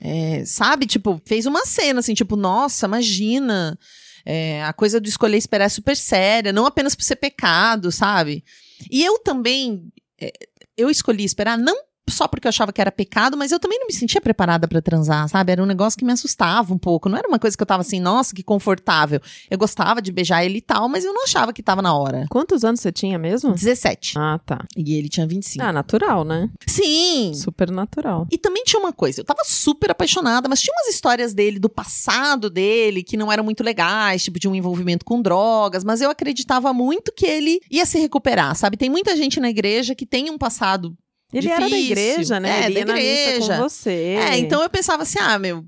É, 0.00 0.44
sabe? 0.44 0.86
Tipo, 0.86 1.20
fez 1.24 1.46
uma 1.46 1.64
cena 1.64 2.00
assim, 2.00 2.12
tipo, 2.12 2.36
nossa, 2.36 2.86
imagina. 2.86 3.78
É, 4.24 4.64
a 4.64 4.72
coisa 4.72 5.00
do 5.00 5.08
escolher 5.08 5.36
esperar 5.36 5.66
é 5.66 5.68
super 5.68 5.96
séria, 5.96 6.52
não 6.52 6.66
apenas 6.66 6.96
por 6.96 7.04
ser 7.04 7.16
pecado, 7.16 7.92
sabe? 7.92 8.44
E 8.90 9.04
eu 9.04 9.18
também. 9.20 9.90
É, 10.20 10.32
eu 10.76 10.90
escolhi 10.90 11.24
esperar 11.24 11.56
não 11.56 11.76
só 12.08 12.28
porque 12.28 12.46
eu 12.46 12.50
achava 12.50 12.72
que 12.72 12.80
era 12.80 12.92
pecado, 12.92 13.36
mas 13.36 13.52
eu 13.52 13.58
também 13.58 13.78
não 13.78 13.86
me 13.86 13.92
sentia 13.92 14.20
preparada 14.20 14.66
pra 14.68 14.80
transar, 14.80 15.28
sabe? 15.28 15.52
Era 15.52 15.62
um 15.62 15.66
negócio 15.66 15.98
que 15.98 16.04
me 16.04 16.12
assustava 16.12 16.72
um 16.72 16.78
pouco. 16.78 17.08
Não 17.08 17.18
era 17.18 17.28
uma 17.28 17.38
coisa 17.38 17.56
que 17.56 17.62
eu 17.62 17.66
tava 17.66 17.80
assim, 17.82 18.00
nossa, 18.00 18.34
que 18.34 18.42
confortável. 18.42 19.20
Eu 19.50 19.58
gostava 19.58 20.00
de 20.00 20.12
beijar 20.12 20.44
ele 20.44 20.58
e 20.58 20.62
tal, 20.62 20.88
mas 20.88 21.04
eu 21.04 21.12
não 21.12 21.24
achava 21.24 21.52
que 21.52 21.62
tava 21.62 21.82
na 21.82 21.96
hora. 21.96 22.26
Quantos 22.30 22.64
anos 22.64 22.80
você 22.80 22.92
tinha 22.92 23.18
mesmo? 23.18 23.52
17. 23.52 24.18
Ah, 24.18 24.40
tá. 24.44 24.64
E 24.76 24.94
ele 24.94 25.08
tinha 25.08 25.26
25. 25.26 25.64
Ah, 25.64 25.72
natural, 25.72 26.24
né? 26.24 26.48
Sim! 26.66 27.32
Super 27.34 27.70
natural. 27.70 28.26
E 28.30 28.38
também 28.38 28.64
tinha 28.64 28.80
uma 28.80 28.92
coisa, 28.92 29.20
eu 29.20 29.24
tava 29.24 29.42
super 29.44 29.90
apaixonada, 29.90 30.48
mas 30.48 30.60
tinha 30.60 30.74
umas 30.74 30.94
histórias 30.94 31.34
dele, 31.34 31.58
do 31.58 31.68
passado 31.68 32.48
dele, 32.48 33.02
que 33.02 33.16
não 33.16 33.30
eram 33.32 33.44
muito 33.44 33.62
legais, 33.62 34.22
tipo 34.22 34.38
de 34.38 34.48
um 34.48 34.54
envolvimento 34.54 35.04
com 35.04 35.20
drogas, 35.20 35.84
mas 35.84 36.00
eu 36.00 36.10
acreditava 36.10 36.72
muito 36.72 37.12
que 37.12 37.26
ele 37.26 37.60
ia 37.70 37.84
se 37.84 37.98
recuperar, 37.98 38.54
sabe? 38.54 38.76
Tem 38.76 38.90
muita 38.90 39.16
gente 39.16 39.40
na 39.40 39.50
igreja 39.50 39.94
que 39.94 40.06
tem 40.06 40.30
um 40.30 40.38
passado 40.38 40.96
Ele 41.32 41.48
era 41.48 41.60
da 41.60 41.66
Difícil. 41.66 41.90
igreja, 41.92 42.40
né? 42.40 42.62
É, 42.62 42.66
Ele 42.66 42.84
da 42.84 42.98
ia 42.98 43.10
missa 43.16 43.30
igreja. 43.30 43.56
com 43.56 43.62
você. 43.68 43.90
É, 43.90 44.38
então 44.38 44.62
eu 44.62 44.70
pensava 44.70 45.02
assim, 45.02 45.18
ah, 45.20 45.38
meu, 45.38 45.64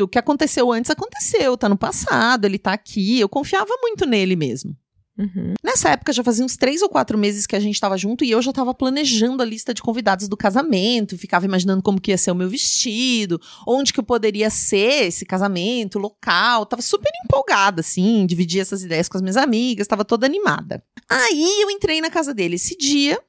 o 0.00 0.08
que 0.08 0.18
aconteceu 0.18 0.70
antes 0.72 0.90
aconteceu, 0.90 1.56
tá 1.56 1.68
no 1.68 1.76
passado, 1.76 2.44
ele 2.44 2.58
tá 2.58 2.72
aqui. 2.72 3.20
Eu 3.20 3.28
confiava 3.28 3.72
muito 3.82 4.06
nele 4.06 4.36
mesmo. 4.36 4.76
Uhum. 5.18 5.54
Nessa 5.64 5.90
época 5.90 6.12
já 6.12 6.22
fazia 6.22 6.44
uns 6.44 6.56
três 6.56 6.80
ou 6.80 6.88
quatro 6.88 7.18
meses 7.18 7.44
que 7.44 7.56
a 7.56 7.60
gente 7.60 7.80
tava 7.80 7.98
junto 7.98 8.24
e 8.24 8.30
eu 8.30 8.40
já 8.40 8.52
tava 8.52 8.72
planejando 8.72 9.42
a 9.42 9.44
lista 9.44 9.74
de 9.74 9.82
convidados 9.82 10.28
do 10.28 10.36
casamento, 10.36 11.18
ficava 11.18 11.44
imaginando 11.44 11.82
como 11.82 12.00
que 12.00 12.12
ia 12.12 12.16
ser 12.16 12.30
o 12.30 12.36
meu 12.36 12.48
vestido, 12.48 13.40
onde 13.66 13.92
que 13.92 13.98
eu 13.98 14.04
poderia 14.04 14.48
ser 14.48 15.06
esse 15.06 15.26
casamento, 15.26 15.98
local, 15.98 16.64
tava 16.66 16.82
super 16.82 17.10
empolgada, 17.24 17.80
assim, 17.80 18.24
dividi 18.26 18.60
essas 18.60 18.84
ideias 18.84 19.08
com 19.08 19.16
as 19.16 19.22
minhas 19.22 19.36
amigas, 19.36 19.88
tava 19.88 20.04
toda 20.04 20.24
animada. 20.24 20.84
Aí 21.08 21.62
eu 21.62 21.68
entrei 21.68 22.00
na 22.00 22.10
casa 22.10 22.32
dele 22.32 22.54
esse 22.54 22.76
dia 22.76 23.20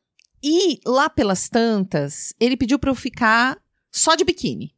e 0.43 0.79
lá 0.85 1.09
pelas 1.09 1.49
tantas, 1.49 2.33
ele 2.39 2.55
pediu 2.57 2.79
pra 2.79 2.89
eu 2.91 2.95
ficar 2.95 3.57
só 3.91 4.15
de 4.15 4.23
biquíni. 4.23 4.73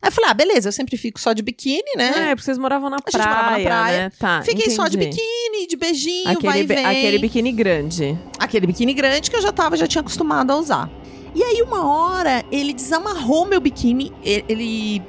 Aí 0.00 0.08
eu 0.08 0.12
falei, 0.12 0.30
ah, 0.30 0.34
beleza, 0.34 0.68
eu 0.68 0.72
sempre 0.72 0.96
fico 0.96 1.20
só 1.20 1.32
de 1.32 1.42
biquíni, 1.42 1.92
né? 1.96 2.30
É, 2.30 2.34
porque 2.34 2.42
vocês 2.44 2.58
moravam 2.58 2.90
na 2.90 2.98
praia, 2.98 3.28
morava 3.28 3.50
na 3.58 3.60
praia. 3.64 3.98
né? 4.04 4.12
Tá, 4.18 4.42
Fiquei 4.42 4.68
só 4.70 4.88
de 4.88 4.96
entendi. 4.96 5.16
biquíni, 5.16 5.66
de 5.68 5.76
beijinho, 5.76 6.24
vai 6.24 6.34
Aquele, 6.34 6.58
e 6.58 6.66
bi- 6.66 6.74
vem. 6.74 6.86
aquele 6.86 7.18
biquíni 7.18 7.52
grande. 7.52 8.18
Aquele 8.38 8.66
biquíni 8.66 8.94
grande 8.94 9.30
que 9.30 9.36
eu 9.36 9.40
já 9.42 9.52
tava, 9.52 9.76
já 9.76 9.86
tinha 9.86 10.00
acostumado 10.00 10.50
a 10.50 10.56
usar. 10.56 10.90
E 11.34 11.42
aí, 11.42 11.62
uma 11.62 11.86
hora, 11.86 12.44
ele 12.50 12.72
desamarrou 12.72 13.46
meu 13.46 13.60
biquíni. 13.60 14.12
e- 14.24 14.44
Ele 14.48 15.02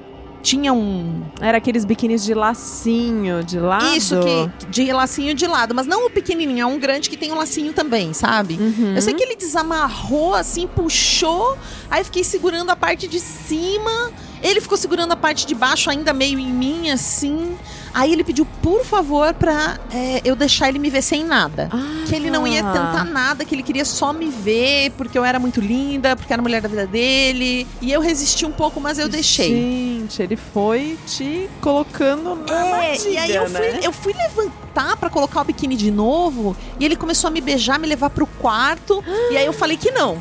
tinha 0.44 0.74
um. 0.74 1.24
Era 1.40 1.58
aqueles 1.58 1.86
biquínis 1.86 2.24
de 2.24 2.34
lacinho, 2.34 3.44
de 3.44 3.58
lado. 3.58 3.96
Isso, 3.96 4.20
que, 4.20 4.68
de 4.70 4.92
lacinho 4.92 5.34
de 5.34 5.48
lado. 5.48 5.74
Mas 5.74 5.88
não 5.88 6.06
o 6.06 6.10
pequenininho, 6.10 6.62
é 6.62 6.66
um 6.66 6.78
grande 6.78 7.10
que 7.10 7.16
tem 7.16 7.32
um 7.32 7.36
lacinho 7.36 7.72
também, 7.72 8.14
sabe? 8.14 8.56
Uhum. 8.56 8.94
Eu 8.94 9.02
sei 9.02 9.14
que 9.14 9.24
ele 9.24 9.38
desamarrou, 9.38 10.36
assim, 10.36 10.68
puxou. 10.68 11.58
Aí 11.90 12.04
fiquei 12.04 12.26
segurando 12.26 12.70
a 12.70 12.76
parte 12.76 13.08
de 13.08 13.20
cima. 13.22 14.12
Ele 14.44 14.60
ficou 14.60 14.78
segurando 14.78 15.14
a 15.14 15.16
parte 15.16 15.48
de 15.48 15.56
baixo, 15.56 15.90
ainda 15.90 16.12
meio 16.14 16.38
em 16.38 16.52
mim, 16.52 16.92
assim. 16.92 17.56
Aí 17.94 18.12
ele 18.12 18.24
pediu, 18.24 18.46
por 18.62 18.84
favor, 18.84 19.34
pra 19.36 19.80
é, 19.92 20.20
eu 20.26 20.36
deixar 20.36 20.68
ele 20.68 20.80
me 20.80 20.90
ver 20.90 21.02
sem 21.02 21.24
nada. 21.24 21.70
Ah. 21.72 22.04
Que 22.08 22.16
ele 22.16 22.30
não 22.30 22.46
ia 22.46 22.62
tentar 22.64 23.06
nada, 23.06 23.46
que 23.46 23.54
ele 23.56 23.64
queria 23.64 23.86
só 23.86 24.12
me 24.12 24.30
ver, 24.30 24.92
porque 24.98 25.18
eu 25.18 25.24
era 25.24 25.40
muito 25.40 25.62
linda, 25.62 26.16
porque 26.16 26.34
era 26.34 26.42
a 26.42 26.44
mulher 26.44 26.60
da 26.62 26.68
vida 26.68 26.86
dele. 26.88 27.66
E 27.80 27.92
eu 27.92 28.02
resisti 28.02 28.46
um 28.46 28.52
pouco, 28.52 28.82
mas 28.82 28.98
eu 29.00 29.08
deixei. 29.08 29.50
Gente, 29.50 30.22
ele 30.22 30.36
foi 30.36 30.98
te 31.08 31.48
colocando 31.62 32.36
na 32.36 32.54
É, 32.54 32.72
armadilha, 32.84 33.10
e 33.10 33.18
aí 33.18 33.36
eu 33.36 33.48
fui, 33.50 33.60
né? 33.60 33.80
eu 33.84 33.94
fui 33.94 34.14
levantar 34.14 34.98
pra 34.98 35.10
colocar 35.10 35.42
o 35.42 35.44
biquíni 35.46 35.76
de 35.76 35.92
novo, 35.92 36.58
e 36.80 36.84
ele 36.84 36.96
começou 36.96 37.28
a 37.28 37.32
me 37.32 37.40
beijar, 37.40 37.80
me 37.80 37.88
levar 37.88 38.10
pro 38.10 38.26
quarto, 38.26 39.04
e 39.32 39.38
aí 39.38 39.46
eu 39.46 39.54
falei 39.54 39.78
que 39.78 39.92
não. 39.92 40.18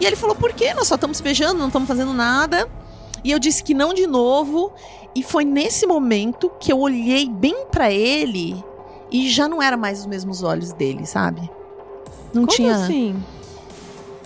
E 0.00 0.04
ele 0.04 0.16
falou: 0.16 0.34
"Por 0.34 0.52
quê? 0.52 0.74
Nós 0.74 0.88
só 0.88 0.96
estamos 0.96 1.20
beijando, 1.20 1.60
não 1.60 1.68
estamos 1.68 1.86
fazendo 1.88 2.12
nada". 2.12 2.68
E 3.24 3.30
eu 3.30 3.38
disse 3.38 3.62
que 3.62 3.74
não 3.74 3.94
de 3.94 4.06
novo, 4.06 4.72
e 5.14 5.22
foi 5.22 5.44
nesse 5.44 5.86
momento 5.86 6.50
que 6.60 6.72
eu 6.72 6.78
olhei 6.80 7.28
bem 7.28 7.66
pra 7.70 7.90
ele 7.92 8.62
e 9.10 9.28
já 9.30 9.46
não 9.48 9.62
era 9.62 9.76
mais 9.76 10.00
os 10.00 10.06
mesmos 10.06 10.42
olhos 10.42 10.72
dele, 10.72 11.06
sabe? 11.06 11.40
Não 12.34 12.46
Como 12.46 12.56
tinha 12.56 12.74
assim? 12.74 13.22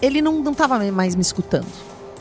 ele 0.01 0.23
não, 0.23 0.41
não 0.41 0.55
tava 0.55 0.79
mais 0.93 1.15
me 1.15 1.23
escutando. 1.23 1.67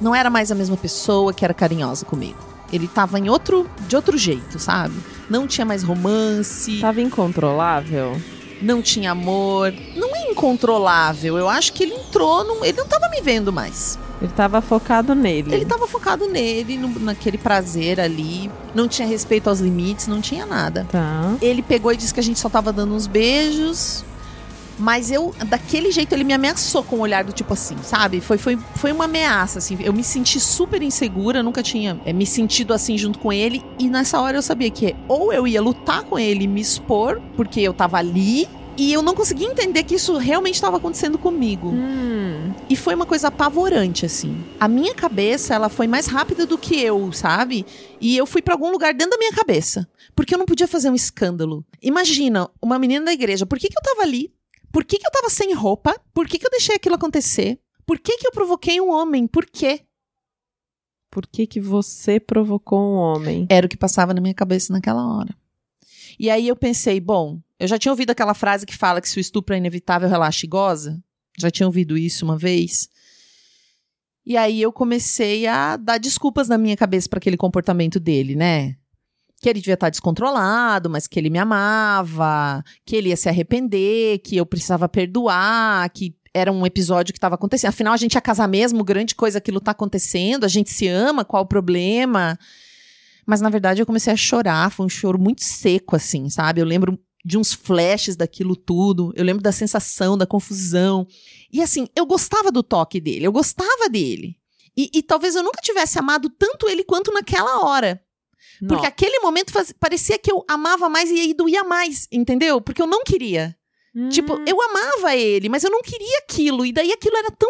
Não 0.01 0.13
era 0.13 0.29
mais 0.29 0.51
a 0.51 0.55
mesma 0.55 0.75
pessoa 0.75 1.33
que 1.33 1.45
era 1.45 1.53
carinhosa 1.53 2.05
comigo. 2.05 2.37
Ele 2.73 2.87
tava 2.87 3.19
em 3.19 3.29
outro, 3.29 3.69
de 3.87 3.95
outro 3.95 4.17
jeito, 4.17 4.57
sabe? 4.59 4.95
Não 5.29 5.47
tinha 5.47 5.63
mais 5.63 5.83
romance, 5.83 6.79
Tava 6.81 6.99
incontrolável? 7.01 8.19
não 8.61 8.81
tinha 8.81 9.11
amor. 9.11 9.73
Não 9.95 10.15
é 10.15 10.31
incontrolável. 10.31 11.37
Eu 11.37 11.47
acho 11.47 11.71
que 11.73 11.83
ele 11.83 11.93
entrou 11.93 12.43
num. 12.43 12.65
Ele 12.65 12.77
não 12.77 12.87
tava 12.87 13.07
me 13.09 13.21
vendo 13.21 13.53
mais. 13.53 13.99
Ele 14.25 14.33
tava 14.33 14.61
focado 14.61 15.15
nele. 15.15 15.53
Ele 15.53 15.65
tava 15.65 15.87
focado 15.87 16.27
nele, 16.27 16.77
no- 16.77 16.99
naquele 16.99 17.37
prazer 17.37 17.99
ali. 17.99 18.49
Não 18.73 18.87
tinha 18.87 19.07
respeito 19.07 19.49
aos 19.49 19.59
limites, 19.59 20.07
não 20.07 20.21
tinha 20.21 20.45
nada. 20.45 20.85
Tá. 20.91 21.35
Ele 21.41 21.61
pegou 21.61 21.91
e 21.91 21.97
disse 21.97 22.13
que 22.13 22.19
a 22.19 22.23
gente 22.23 22.39
só 22.39 22.49
tava 22.49 22.71
dando 22.73 22.93
uns 22.93 23.07
beijos. 23.07 24.03
Mas 24.77 25.09
eu, 25.09 25.33
daquele 25.47 25.89
jeito, 25.89 26.11
ele 26.11 26.25
me 26.25 26.33
ameaçou 26.33 26.83
com 26.83 26.97
o 26.97 26.99
olhar 26.99 27.23
do 27.23 27.31
tipo 27.31 27.53
assim, 27.53 27.77
sabe? 27.81 28.19
Foi, 28.19 28.37
foi, 28.37 28.59
foi 28.75 28.91
uma 28.91 29.05
ameaça, 29.05 29.59
assim. 29.59 29.77
Eu 29.79 29.93
me 29.93 30.03
senti 30.03 30.37
super 30.37 30.81
insegura, 30.81 31.41
nunca 31.41 31.63
tinha 31.63 31.97
é, 32.03 32.11
me 32.11 32.25
sentido 32.25 32.73
assim 32.73 32.97
junto 32.97 33.17
com 33.19 33.31
ele. 33.31 33.63
E 33.79 33.87
nessa 33.87 34.19
hora 34.19 34.37
eu 34.37 34.41
sabia 34.41 34.69
que 34.69 34.93
ou 35.07 35.31
eu 35.31 35.47
ia 35.47 35.61
lutar 35.61 36.03
com 36.03 36.19
ele 36.19 36.43
e 36.43 36.47
me 36.47 36.59
expor, 36.59 37.21
porque 37.37 37.61
eu 37.61 37.73
tava 37.73 37.97
ali. 37.97 38.49
E 38.77 38.91
eu 38.91 39.01
não 39.01 39.15
conseguia 39.15 39.47
entender 39.47 39.83
que 39.83 39.95
isso 39.95 40.17
realmente 40.17 40.55
estava 40.55 40.77
acontecendo 40.77 41.17
comigo. 41.17 41.69
Hum. 41.69 42.53
E 42.69 42.75
foi 42.75 42.93
uma 42.93 43.05
coisa 43.05 43.29
apavorante, 43.29 44.05
assim. 44.05 44.43
A 44.59 44.67
minha 44.67 44.93
cabeça, 44.93 45.53
ela 45.53 45.69
foi 45.69 45.87
mais 45.87 46.07
rápida 46.07 46.45
do 46.45 46.57
que 46.57 46.79
eu, 46.79 47.11
sabe? 47.13 47.65
E 48.01 48.17
eu 48.17 48.25
fui 48.25 48.41
pra 48.41 48.53
algum 48.53 48.71
lugar 48.71 48.93
dentro 48.93 49.11
da 49.11 49.17
minha 49.17 49.31
cabeça. 49.31 49.87
Porque 50.15 50.33
eu 50.33 50.39
não 50.39 50.45
podia 50.45 50.67
fazer 50.67 50.89
um 50.89 50.95
escândalo. 50.95 51.65
Imagina, 51.81 52.49
uma 52.61 52.77
menina 52.77 53.05
da 53.05 53.13
igreja, 53.13 53.45
por 53.45 53.59
que, 53.59 53.69
que 53.69 53.77
eu 53.77 53.83
tava 53.83 54.01
ali? 54.01 54.33
Por 54.71 54.83
que, 54.83 54.97
que 54.97 55.07
eu 55.07 55.11
tava 55.11 55.29
sem 55.29 55.53
roupa? 55.53 55.95
Por 56.13 56.27
que, 56.27 56.37
que 56.37 56.45
eu 56.45 56.51
deixei 56.51 56.75
aquilo 56.75 56.95
acontecer? 56.95 57.59
Por 57.85 57.97
que, 57.99 58.17
que 58.17 58.27
eu 58.27 58.31
provoquei 58.31 58.81
um 58.81 58.89
homem? 58.89 59.27
Por 59.27 59.45
quê? 59.45 59.81
Por 61.09 61.25
que 61.25 61.47
que 61.47 61.61
você 61.61 62.19
provocou 62.19 62.79
um 62.79 62.95
homem? 62.95 63.47
Era 63.49 63.67
o 63.67 63.69
que 63.69 63.77
passava 63.77 64.13
na 64.13 64.19
minha 64.19 64.33
cabeça 64.33 64.73
naquela 64.73 65.15
hora. 65.15 65.33
E 66.19 66.29
aí 66.29 66.47
eu 66.47 66.55
pensei, 66.55 66.99
bom, 66.99 67.39
eu 67.59 67.67
já 67.67 67.77
tinha 67.77 67.91
ouvido 67.91 68.11
aquela 68.11 68.33
frase 68.33 68.65
que 68.65 68.75
fala 68.75 68.99
que 68.99 69.09
se 69.09 69.17
o 69.17 69.21
estupro 69.21 69.55
é 69.55 69.57
inevitável, 69.57 70.09
relaxa 70.09 70.45
e 70.45 70.49
goza. 70.49 71.01
Já 71.37 71.49
tinha 71.49 71.67
ouvido 71.67 71.97
isso 71.97 72.25
uma 72.25 72.37
vez. 72.37 72.89
E 74.25 74.35
aí 74.35 74.61
eu 74.61 74.71
comecei 74.71 75.45
a 75.45 75.77
dar 75.77 75.97
desculpas 75.97 76.49
na 76.49 76.57
minha 76.57 76.75
cabeça 76.75 77.07
para 77.07 77.17
aquele 77.17 77.37
comportamento 77.37 77.99
dele, 77.99 78.35
né? 78.35 78.75
Que 79.39 79.49
ele 79.49 79.59
devia 79.59 79.75
estar 79.75 79.89
descontrolado, 79.89 80.89
mas 80.89 81.07
que 81.07 81.19
ele 81.19 81.29
me 81.29 81.37
amava, 81.37 82.63
que 82.83 82.95
ele 82.95 83.09
ia 83.09 83.17
se 83.17 83.29
arrepender, 83.29 84.19
que 84.19 84.35
eu 84.35 84.45
precisava 84.45 84.89
perdoar, 84.89 85.89
que 85.91 86.15
era 86.33 86.51
um 86.51 86.65
episódio 86.65 87.13
que 87.13 87.17
estava 87.17 87.35
acontecendo. 87.35 87.69
Afinal, 87.69 87.93
a 87.93 87.97
gente 87.97 88.15
ia 88.15 88.21
casar 88.21 88.47
mesmo, 88.47 88.83
grande 88.83 89.13
coisa 89.13 89.37
aquilo 89.37 89.61
tá 89.61 89.71
acontecendo, 89.71 90.43
a 90.43 90.49
gente 90.49 90.71
se 90.71 90.87
ama, 90.87 91.23
qual 91.23 91.43
o 91.43 91.47
problema? 91.47 92.37
Mas 93.25 93.41
na 93.41 93.49
verdade 93.49 93.81
eu 93.81 93.85
comecei 93.85 94.11
a 94.11 94.17
chorar, 94.17 94.71
foi 94.71 94.85
um 94.85 94.89
choro 94.89 95.19
muito 95.19 95.43
seco, 95.43 95.95
assim, 95.95 96.29
sabe? 96.29 96.61
Eu 96.61 96.65
lembro 96.65 96.99
de 97.25 97.37
uns 97.39 97.51
flashes 97.53 98.15
daquilo 98.15 98.55
tudo, 98.55 99.11
eu 99.15 99.23
lembro 99.25 99.41
da 99.41 99.51
sensação, 99.51 100.15
da 100.15 100.27
confusão. 100.27 101.07
E 101.51 101.59
assim, 101.61 101.87
eu 101.95 102.05
gostava 102.05 102.51
do 102.51 102.61
toque 102.61 103.01
dele, 103.01 103.25
eu 103.25 103.31
gostava 103.31 103.89
dele. 103.89 104.37
E, 104.77 104.91
e 104.93 105.01
talvez 105.01 105.35
eu 105.35 105.41
nunca 105.41 105.59
tivesse 105.61 105.97
amado 105.97 106.29
tanto 106.29 106.69
ele 106.69 106.83
quanto 106.83 107.11
naquela 107.11 107.65
hora. 107.65 107.99
Porque 108.59 108.75
Não. 108.83 108.85
aquele 108.85 109.19
momento 109.19 109.51
faz- 109.51 109.73
parecia 109.79 110.17
que 110.19 110.31
eu 110.31 110.45
amava 110.47 110.87
mais 110.87 111.09
e 111.09 111.19
aí 111.19 111.33
doía 111.33 111.63
mais, 111.63 112.07
entendeu? 112.11 112.61
Porque 112.61 112.81
eu 112.81 112.87
não 112.87 113.03
queria. 113.03 113.57
Tipo, 114.09 114.35
Hum. 114.35 114.43
eu 114.45 114.61
amava 114.61 115.15
ele, 115.15 115.47
mas 115.49 115.63
eu 115.63 115.71
não 115.71 115.81
queria 115.81 116.17
aquilo. 116.19 116.65
E 116.65 116.73
daí 116.73 116.91
aquilo 116.91 117.15
era 117.17 117.31
tão. 117.31 117.49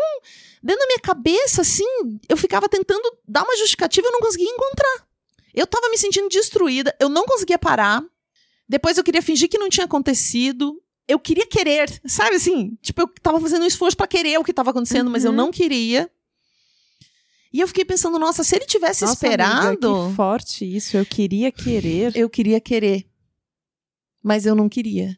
Dentro 0.64 0.80
da 0.80 0.86
minha 0.88 1.00
cabeça, 1.00 1.62
assim, 1.62 1.86
eu 2.30 2.38
ficava 2.38 2.70
tentando 2.70 3.02
dar 3.28 3.44
uma 3.44 3.58
justificativa 3.58 4.06
e 4.06 4.10
eu 4.10 4.14
não 4.14 4.20
conseguia 4.22 4.48
encontrar. 4.50 5.06
Eu 5.54 5.66
tava 5.68 5.90
me 5.90 5.98
sentindo 5.98 6.30
destruída, 6.30 6.96
eu 7.00 7.10
não 7.10 7.26
conseguia 7.26 7.58
parar. 7.58 8.04
Depois 8.68 8.98
eu 8.98 9.04
queria 9.04 9.22
fingir 9.22 9.50
que 9.50 9.58
não 9.58 9.70
tinha 9.70 9.86
acontecido. 9.86 10.82
Eu 11.08 11.20
queria 11.20 11.46
querer, 11.46 12.02
sabe 12.06 12.36
assim? 12.36 12.76
Tipo, 12.82 13.02
eu 13.02 13.08
tava 13.22 13.40
fazendo 13.40 13.64
um 13.64 13.68
esforço 13.68 13.96
pra 13.96 14.08
querer 14.08 14.40
o 14.40 14.44
que 14.44 14.52
tava 14.54 14.72
acontecendo, 14.72 15.10
mas 15.10 15.24
eu 15.24 15.30
Uhum. 15.32 15.38
não 15.38 15.52
queria. 15.52 16.10
E 17.54 17.60
eu 17.60 17.68
fiquei 17.68 17.86
pensando, 17.86 18.18
nossa, 18.20 18.44
se 18.44 18.56
ele 18.56 18.66
tivesse 18.66 19.02
Nossa, 19.04 19.14
esperado. 19.14 19.88
Amiga, 19.88 20.10
que 20.10 20.16
forte 20.16 20.76
isso. 20.76 20.98
Eu 20.98 21.06
queria 21.06 21.52
querer. 21.52 22.12
Eu 22.18 22.30
queria 22.30 22.60
querer. 22.60 23.06
Mas 24.22 24.46
eu 24.46 24.56
não 24.56 24.68
queria. 24.68 25.16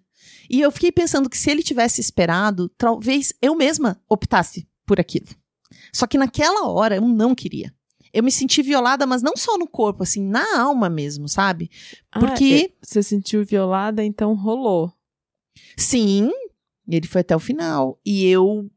E 0.50 0.62
eu 0.62 0.72
fiquei 0.72 0.92
pensando 0.92 1.30
que 1.30 1.38
se 1.38 1.50
ele 1.50 1.64
tivesse 1.64 2.00
esperado, 2.02 2.70
talvez 2.78 3.34
eu 3.42 3.56
mesma 3.56 4.00
optasse 4.10 4.68
por 4.86 5.00
aquilo. 5.00 5.28
Só 5.94 6.06
que 6.06 6.18
naquela 6.18 6.68
hora 6.70 6.98
eu 6.98 7.08
não 7.08 7.34
queria. 7.34 7.74
Eu 8.14 8.24
me 8.24 8.32
senti 8.32 8.62
violada, 8.62 9.06
mas 9.06 9.22
não 9.22 9.36
só 9.36 9.58
no 9.58 9.68
corpo, 9.68 10.04
assim, 10.04 10.24
na 10.24 10.60
alma 10.60 10.90
mesmo, 10.90 11.28
sabe? 11.28 11.70
Ah, 12.12 12.20
Porque- 12.20 12.44
e- 12.66 12.74
você 12.82 13.02
sentiu 13.04 13.46
violada, 13.46 14.04
então 14.04 14.34
rolou. 14.34 14.92
Sim, 15.78 16.30
ele 16.88 17.08
foi 17.08 17.22
até 17.22 17.36
o 17.36 17.40
final. 17.40 18.00
E 18.06 18.26
eu 18.28 18.70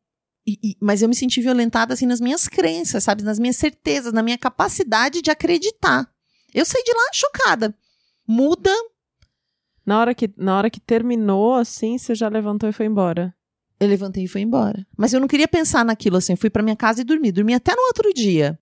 E- 0.47 0.59
e- 0.71 0.77
mas 0.81 1.01
eu 1.03 1.09
me 1.09 1.15
senti 1.15 1.41
violentada 1.41 1.93
assim 1.95 2.07
nas 2.07 2.21
minhas 2.21 2.49
crenças, 2.49 3.05
sabe? 3.05 3.23
Nas 3.23 3.39
minhas 3.39 3.57
certezas, 3.57 4.13
na 4.13 4.23
minha 4.23 4.39
capacidade 4.39 5.21
de 5.23 5.31
acreditar. 5.31 6.11
Eu 6.53 6.65
saí 6.65 6.83
de 6.83 6.93
lá 6.93 7.11
chocada. 7.13 7.75
Muda. 8.27 8.73
Na 9.85 10.01
hora 10.01 10.15
que, 10.15 10.31
na 10.37 10.57
hora 10.57 10.71
que 10.71 10.81
terminou, 10.81 11.55
assim, 11.55 11.99
você 11.99 12.15
já 12.15 12.29
levantou 12.29 12.69
e 12.69 12.73
foi 12.73 12.87
embora. 12.87 13.35
Eu 13.79 13.87
levantei 13.89 14.25
e 14.25 14.29
fui 14.29 14.41
embora. 14.41 14.85
Mas 14.97 15.13
eu 15.13 15.21
não 15.21 15.29
queria 15.29 15.47
pensar 15.49 15.85
naquilo 15.85 16.17
assim. 16.17 16.35
Fui 16.37 16.51
pra 16.51 16.63
minha 16.63 16.77
casa 16.77 17.01
e 17.01 17.05
dormi. 17.05 17.33
Dormi 17.33 17.55
até 17.55 17.75
no 17.75 17.83
outro 17.89 18.13
dia. 18.13 18.59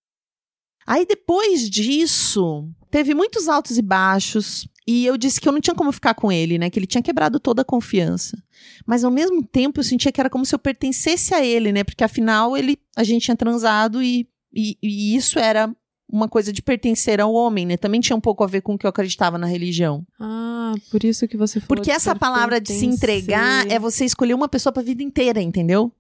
Aí 0.89 1.05
depois 1.05 1.69
disso, 1.69 2.67
teve 2.91 3.13
muitos 3.13 3.47
altos 3.47 3.77
e 3.77 3.83
baixos. 3.83 4.67
E 4.87 5.05
eu 5.05 5.19
disse 5.19 5.39
que 5.39 5.47
eu 5.47 5.53
não 5.53 5.61
tinha 5.61 5.75
como 5.75 5.93
ficar 5.93 6.15
com 6.15 6.33
ele, 6.33 6.57
né? 6.57 6.71
Que 6.71 6.79
ele 6.79 6.87
tinha 6.87 7.03
quebrado 7.03 7.39
toda 7.39 7.61
a 7.61 7.65
confiança. 7.65 8.43
Mas 8.87 9.05
ao 9.05 9.11
mesmo 9.11 9.45
tempo 9.45 9.81
eu 9.81 9.85
sentia 9.85 10.11
que 10.11 10.19
era 10.19 10.31
como 10.31 10.47
se 10.47 10.55
eu 10.55 10.59
pertencesse 10.59 11.35
a 11.35 11.45
ele, 11.45 11.73
né? 11.73 11.85
Porque 11.85 12.03
afinal 12.03 12.57
ele, 12.57 12.79
a 12.97 13.05
gente 13.05 13.27
tinha 13.27 13.37
transado 13.37 14.03
e, 14.03 14.27
e, 14.51 14.79
e 14.83 15.15
isso 15.15 15.39
era 15.39 15.71
uma 16.11 16.27
coisa 16.27 16.51
de 16.51 16.63
pertencer 16.63 17.21
ao 17.21 17.35
homem, 17.35 17.67
né? 17.67 17.77
Também 17.77 18.01
tinha 18.01 18.17
um 18.17 18.21
pouco 18.21 18.43
a 18.43 18.47
ver 18.47 18.63
com 18.63 18.73
o 18.73 18.79
que 18.79 18.87
eu 18.87 18.91
acreditava 18.91 19.37
na 19.37 19.47
religião. 19.47 20.07
Ah, 20.19 20.73
por 20.91 21.05
isso 21.05 21.29
que 21.29 21.37
você 21.37 21.61
falou 21.61 21.69
Porque 21.69 21.91
essa 21.91 22.17
palavra 22.17 22.59
de 22.59 22.73
se 22.73 22.87
entregar 22.87 23.71
é 23.71 23.79
você 23.79 24.07
escolher 24.07 24.33
uma 24.33 24.49
pessoa 24.49 24.73
pra 24.73 24.83
vida 24.83 25.03
inteira, 25.03 25.43
entendeu? 25.43 25.93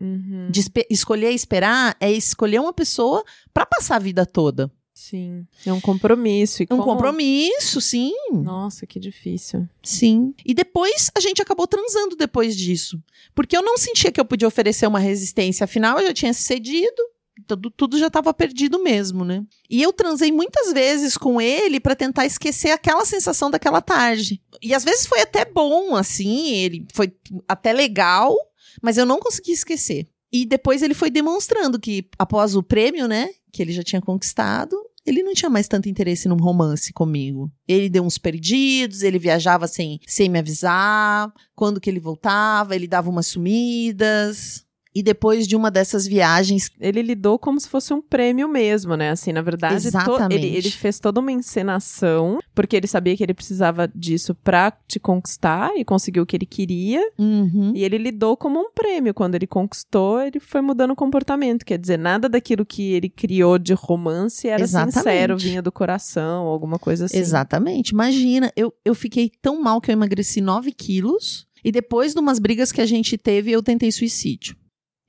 Uhum, 0.00 0.48
De 0.50 0.64
escolher 0.88 1.30
esperar 1.32 1.96
é 2.00 2.10
escolher 2.10 2.58
uma 2.60 2.72
pessoa 2.72 3.22
pra 3.52 3.66
passar 3.66 3.96
a 3.96 4.00
vida 4.00 4.24
toda. 4.24 4.70
Sim, 4.94 5.46
é 5.64 5.72
um 5.72 5.80
compromisso. 5.80 6.62
E 6.62 6.64
Um 6.64 6.76
como- 6.76 6.84
compromisso, 6.84 7.80
sim. 7.80 8.12
Nossa, 8.32 8.86
que 8.86 8.98
difícil. 9.00 9.66
Sim. 9.82 10.34
E 10.44 10.52
depois 10.52 11.10
a 11.16 11.20
gente 11.20 11.40
acabou 11.40 11.66
transando 11.66 12.14
depois 12.16 12.54
disso. 12.56 13.02
Porque 13.34 13.56
eu 13.56 13.62
não 13.62 13.78
sentia 13.78 14.12
que 14.12 14.20
eu 14.20 14.24
podia 14.26 14.46
oferecer 14.48 14.86
uma 14.86 14.98
resistência. 14.98 15.64
Afinal, 15.64 15.98
eu 16.00 16.08
já 16.08 16.12
tinha 16.14 16.34
cedido. 16.34 17.02
Tudo, 17.46 17.70
tudo 17.70 17.98
já 17.98 18.08
estava 18.08 18.34
perdido 18.34 18.82
mesmo, 18.82 19.24
né? 19.24 19.42
E 19.70 19.82
eu 19.82 19.90
transei 19.92 20.30
muitas 20.30 20.72
vezes 20.74 21.16
com 21.16 21.40
ele 21.40 21.80
pra 21.80 21.96
tentar 21.96 22.26
esquecer 22.26 22.70
aquela 22.70 23.04
sensação 23.06 23.50
daquela 23.50 23.80
tarde. 23.80 24.42
E 24.60 24.74
às 24.74 24.84
vezes 24.84 25.06
foi 25.06 25.22
até 25.22 25.46
bom, 25.46 25.96
assim, 25.96 26.50
ele 26.50 26.86
foi 26.92 27.10
até 27.48 27.72
legal, 27.72 28.36
mas 28.82 28.96
eu 28.96 29.06
não 29.06 29.20
consegui 29.20 29.52
esquecer. 29.52 30.06
E 30.32 30.46
depois 30.46 30.82
ele 30.82 30.94
foi 30.94 31.10
demonstrando 31.10 31.78
que, 31.78 32.08
após 32.18 32.54
o 32.54 32.62
prêmio, 32.62 33.08
né, 33.08 33.30
que 33.52 33.60
ele 33.60 33.72
já 33.72 33.82
tinha 33.82 34.00
conquistado, 34.00 34.76
ele 35.04 35.22
não 35.22 35.32
tinha 35.32 35.50
mais 35.50 35.66
tanto 35.66 35.88
interesse 35.88 36.28
num 36.28 36.36
romance 36.36 36.92
comigo. 36.92 37.50
Ele 37.66 37.88
deu 37.88 38.04
uns 38.04 38.18
perdidos, 38.18 39.02
ele 39.02 39.18
viajava 39.18 39.66
sem, 39.66 39.98
sem 40.06 40.28
me 40.28 40.38
avisar. 40.38 41.32
Quando 41.54 41.80
que 41.80 41.88
ele 41.88 41.98
voltava, 41.98 42.76
ele 42.76 42.86
dava 42.86 43.10
umas 43.10 43.26
sumidas. 43.26 44.64
E 44.94 45.02
depois 45.04 45.46
de 45.46 45.54
uma 45.54 45.70
dessas 45.70 46.04
viagens, 46.06 46.68
Ele 46.80 47.00
lidou 47.02 47.38
como 47.38 47.60
se 47.60 47.68
fosse 47.68 47.94
um 47.94 48.02
prêmio 48.02 48.48
mesmo, 48.48 48.96
né? 48.96 49.10
Assim, 49.10 49.32
na 49.32 49.40
verdade, 49.40 49.80
to- 49.82 49.88
Exatamente. 49.88 50.34
ele, 50.34 50.56
ele 50.56 50.70
fez 50.70 50.98
toda 50.98 51.20
uma 51.20 51.30
encenação, 51.30 52.40
porque 52.54 52.74
ele 52.76 52.86
sabia 52.86 53.16
que 53.16 53.22
ele 53.22 53.34
precisava 53.34 53.86
disso 53.94 54.34
pra 54.34 54.72
te 54.88 54.98
conquistar 54.98 55.70
e 55.76 55.84
conseguir 55.84 56.20
o 56.20 56.26
que 56.26 56.36
ele 56.36 56.46
queria. 56.46 57.00
Uhum. 57.18 57.72
E 57.74 57.84
ele 57.84 57.98
lidou 57.98 58.36
como 58.36 58.58
um 58.58 58.70
prêmio. 58.72 59.14
Quando 59.14 59.34
ele 59.36 59.46
conquistou, 59.46 60.20
ele 60.20 60.40
foi 60.40 60.60
mudando 60.60 60.90
o 60.92 60.96
comportamento. 60.96 61.64
Quer 61.64 61.78
dizer, 61.78 61.98
nada 61.98 62.28
daquilo 62.28 62.66
que 62.66 62.92
ele 62.92 63.08
criou 63.08 63.58
de 63.58 63.72
romance 63.74 64.48
era 64.48 64.62
Exatamente. 64.62 64.94
sincero, 64.94 65.36
vinha 65.38 65.62
do 65.62 65.70
coração, 65.70 66.46
alguma 66.46 66.78
coisa 66.78 67.04
assim. 67.04 67.18
Exatamente. 67.18 67.90
Imagina, 67.90 68.52
eu, 68.56 68.72
eu 68.84 68.94
fiquei 68.94 69.30
tão 69.40 69.60
mal 69.62 69.80
que 69.80 69.90
eu 69.90 69.92
emagreci 69.92 70.40
9 70.40 70.72
quilos. 70.72 71.46
E 71.62 71.70
depois 71.70 72.14
de 72.14 72.20
umas 72.20 72.38
brigas 72.38 72.72
que 72.72 72.80
a 72.80 72.86
gente 72.86 73.18
teve, 73.18 73.50
eu 73.50 73.62
tentei 73.62 73.92
suicídio. 73.92 74.56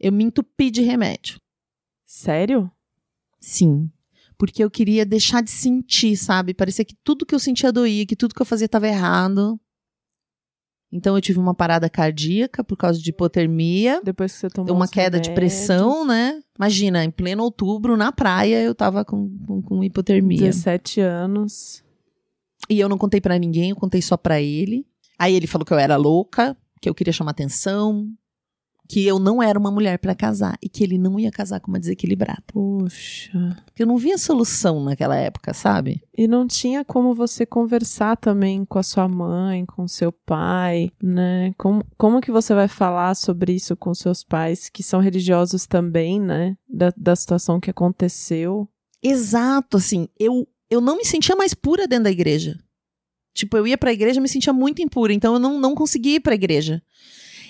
Eu 0.01 0.12
me 0.12 0.24
entupi 0.24 0.72
de 0.72 0.81
remédio. 0.81 1.39
Sério? 2.08 2.72
Sim. 3.39 3.88
Porque 4.36 4.63
eu 4.63 4.72
queria 4.72 5.05
deixar 5.05 5.43
de 5.43 5.51
sentir, 5.51 6.17
sabe? 6.17 6.55
Parecia 6.55 6.84
que 6.84 6.96
tudo 7.03 7.24
que 7.24 7.36
eu 7.36 7.39
sentia 7.39 7.72
doía, 7.72 8.08
que 8.08 8.15
tudo 8.15 8.34
que 8.34 8.41
eu 8.41 8.46
fazia 8.46 8.65
estava 8.65 8.88
errado. 8.88 9.60
Então 10.91 11.15
eu 11.15 11.22
tive 11.22 11.38
uma 11.38 11.53
parada 11.53 11.88
cardíaca 11.88 12.63
por 12.63 12.75
causa 12.75 13.00
de 13.00 13.12
hipotermia. 13.12 14.01
Depois 14.03 14.34
que 14.34 14.39
você 14.39 14.50
tomou 14.50 14.75
uma 14.75 14.88
queda 14.88 15.20
de 15.20 15.29
remédios, 15.29 15.55
pressão, 15.55 16.05
né? 16.05 16.41
Imagina, 16.58 17.05
em 17.05 17.12
pleno 17.12 17.43
outubro, 17.43 17.96
na 17.96 18.12
praia, 18.12 18.62
eu 18.62 18.74
tava 18.74 19.05
com, 19.05 19.29
com, 19.45 19.62
com 19.62 19.84
hipotermia. 19.84 20.39
17 20.39 20.99
anos. 20.99 21.84
E 22.67 22.80
eu 22.80 22.89
não 22.89 22.97
contei 22.97 23.21
pra 23.21 23.38
ninguém, 23.38 23.69
eu 23.69 23.75
contei 23.75 24.02
só 24.02 24.17
pra 24.17 24.41
ele. 24.41 24.86
Aí 25.19 25.36
ele 25.36 25.45
falou 25.45 25.65
que 25.65 25.71
eu 25.71 25.80
era 25.80 25.95
louca, 25.95 26.58
que 26.82 26.89
eu 26.89 26.95
queria 26.95 27.13
chamar 27.13 27.32
atenção, 27.32 28.12
que 28.91 29.08
eu 29.08 29.19
não 29.19 29.41
era 29.41 29.58
uma 29.58 29.71
mulher 29.71 29.97
pra 29.99 30.13
casar 30.13 30.58
e 30.62 30.67
que 30.67 30.84
ele 30.84 30.97
não 30.97 31.17
ia 31.17 31.32
casar 31.32 31.62
com 31.62 31.71
uma 31.71 31.80
desequilibrada. 31.80 32.43
Puxa. 32.47 33.58
Porque 33.65 33.84
eu 33.84 33.88
não 33.88 33.95
via 33.95 34.17
solução 34.17 34.84
naquela 34.84 35.15
época, 35.15 35.54
sabe? 35.54 36.04
E 36.13 36.27
não 36.27 36.45
tinha 36.45 36.84
como 36.84 37.13
você 37.13 37.45
conversar 37.45 38.17
também 38.17 38.65
com 38.65 38.77
a 38.77 38.84
sua 38.84 39.08
mãe, 39.08 39.65
com 39.65 39.88
seu 39.88 40.12
pai, 40.12 40.91
né? 41.01 41.54
Como, 41.58 41.86
como 41.97 42.19
que 42.19 42.32
você 42.32 42.54
vai 42.54 42.67
falar 42.67 43.15
sobre 43.15 43.54
isso 43.54 43.77
com 43.77 43.93
seus 43.93 44.25
pais, 44.25 44.67
que 44.67 44.84
são 44.84 44.99
religiosos 44.99 45.65
também, 45.65 46.19
né? 46.19 46.58
Da, 46.67 46.91
da 46.97 47.15
situação 47.15 47.62
que 47.62 47.71
aconteceu. 47.71 48.67
Exato, 49.01 49.77
assim, 49.77 50.10
eu, 50.19 50.45
eu 50.69 50.82
não 50.82 50.97
me 50.97 51.06
sentia 51.06 51.38
mais 51.38 51.54
pura 51.54 51.88
dentro 51.88 52.04
da 52.04 52.12
igreja. 52.12 52.60
Tipo, 53.34 53.56
eu 53.56 53.65
ia 53.65 53.77
pra 53.77 53.93
igreja 53.93 54.19
e 54.19 54.21
me 54.21 54.27
sentia 54.27 54.51
muito 54.51 54.82
impura, 54.82 55.13
então 55.13 55.36
eu 55.36 55.39
não, 55.39 55.58
não 55.58 55.73
conseguia 55.73 56.15
ir 56.15 56.19
pra 56.19 56.36
igreja. 56.36 56.84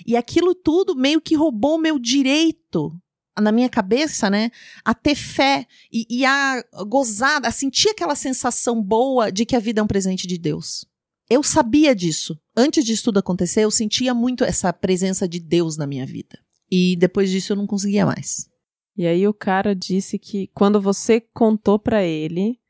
E 0.06 0.16
aquilo 0.16 0.54
tudo 0.54 0.94
meio 0.94 1.20
que 1.20 1.34
roubou 1.34 1.78
meu 1.78 1.98
direito, 1.98 2.92
na 3.40 3.52
minha 3.52 3.68
cabeça, 3.68 4.28
né? 4.28 4.50
A 4.84 4.94
ter 4.94 5.14
fé 5.14 5.66
e, 5.90 6.06
e 6.10 6.24
a 6.24 6.62
gozar, 6.86 7.44
a 7.44 7.50
sentir 7.50 7.88
aquela 7.90 8.14
sensação 8.14 8.82
boa 8.82 9.30
de 9.30 9.46
que 9.46 9.56
a 9.56 9.60
vida 9.60 9.80
é 9.80 9.84
um 9.84 9.86
presente 9.86 10.26
de 10.26 10.36
Deus. 10.36 10.84
Eu 11.30 11.42
sabia 11.42 11.94
disso. 11.94 12.38
Antes 12.54 12.84
disso 12.84 13.04
tudo 13.04 13.18
acontecer, 13.18 13.62
eu 13.62 13.70
sentia 13.70 14.12
muito 14.12 14.44
essa 14.44 14.72
presença 14.72 15.26
de 15.26 15.40
Deus 15.40 15.76
na 15.76 15.86
minha 15.86 16.04
vida. 16.04 16.38
E 16.70 16.96
depois 16.96 17.30
disso 17.30 17.52
eu 17.52 17.56
não 17.56 17.66
conseguia 17.66 18.04
mais. 18.04 18.48
E 18.96 19.06
aí 19.06 19.26
o 19.26 19.32
cara 19.32 19.74
disse 19.74 20.18
que 20.18 20.48
quando 20.48 20.80
você 20.80 21.20
contou 21.20 21.78
pra 21.78 22.02
ele 22.04 22.60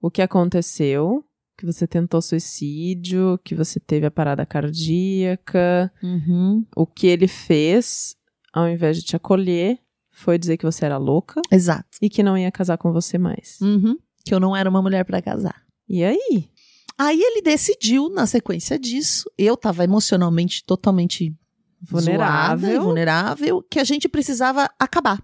o 0.00 0.10
que 0.10 0.20
aconteceu, 0.20 1.24
que 1.56 1.64
você 1.66 1.86
tentou 1.86 2.20
suicídio, 2.20 3.38
que 3.44 3.54
você 3.54 3.78
teve 3.78 4.06
a 4.06 4.10
parada 4.10 4.44
cardíaca, 4.44 5.92
Uhum. 6.02 6.64
o 6.76 6.86
que 6.86 7.06
ele 7.06 7.28
fez, 7.28 8.16
ao 8.52 8.68
invés 8.68 8.96
de 8.96 9.04
te 9.04 9.16
acolher, 9.16 9.78
foi 10.10 10.38
dizer 10.38 10.56
que 10.56 10.64
você 10.64 10.84
era 10.84 10.96
louca 10.96 11.40
Exato. 11.50 11.98
e 12.00 12.08
que 12.08 12.22
não 12.22 12.36
ia 12.38 12.50
casar 12.52 12.78
com 12.78 12.92
você 12.92 13.18
mais. 13.18 13.58
Uhum. 13.60 13.96
Que 14.24 14.34
eu 14.34 14.40
não 14.40 14.54
era 14.56 14.68
uma 14.70 14.80
mulher 14.82 15.04
pra 15.04 15.20
casar. 15.22 15.62
E 15.88 16.02
aí? 16.04 16.48
Aí 16.96 17.20
ele 17.20 17.42
decidiu, 17.42 18.08
na 18.08 18.26
sequência 18.26 18.78
disso, 18.78 19.28
eu 19.36 19.56
tava 19.56 19.82
emocionalmente 19.84 20.64
totalmente 20.64 21.34
Vulnerável. 21.82 22.68
zoada 22.70 22.80
vulnerável, 22.80 23.62
que 23.68 23.78
a 23.80 23.84
gente 23.84 24.08
precisava 24.08 24.70
acabar. 24.78 25.22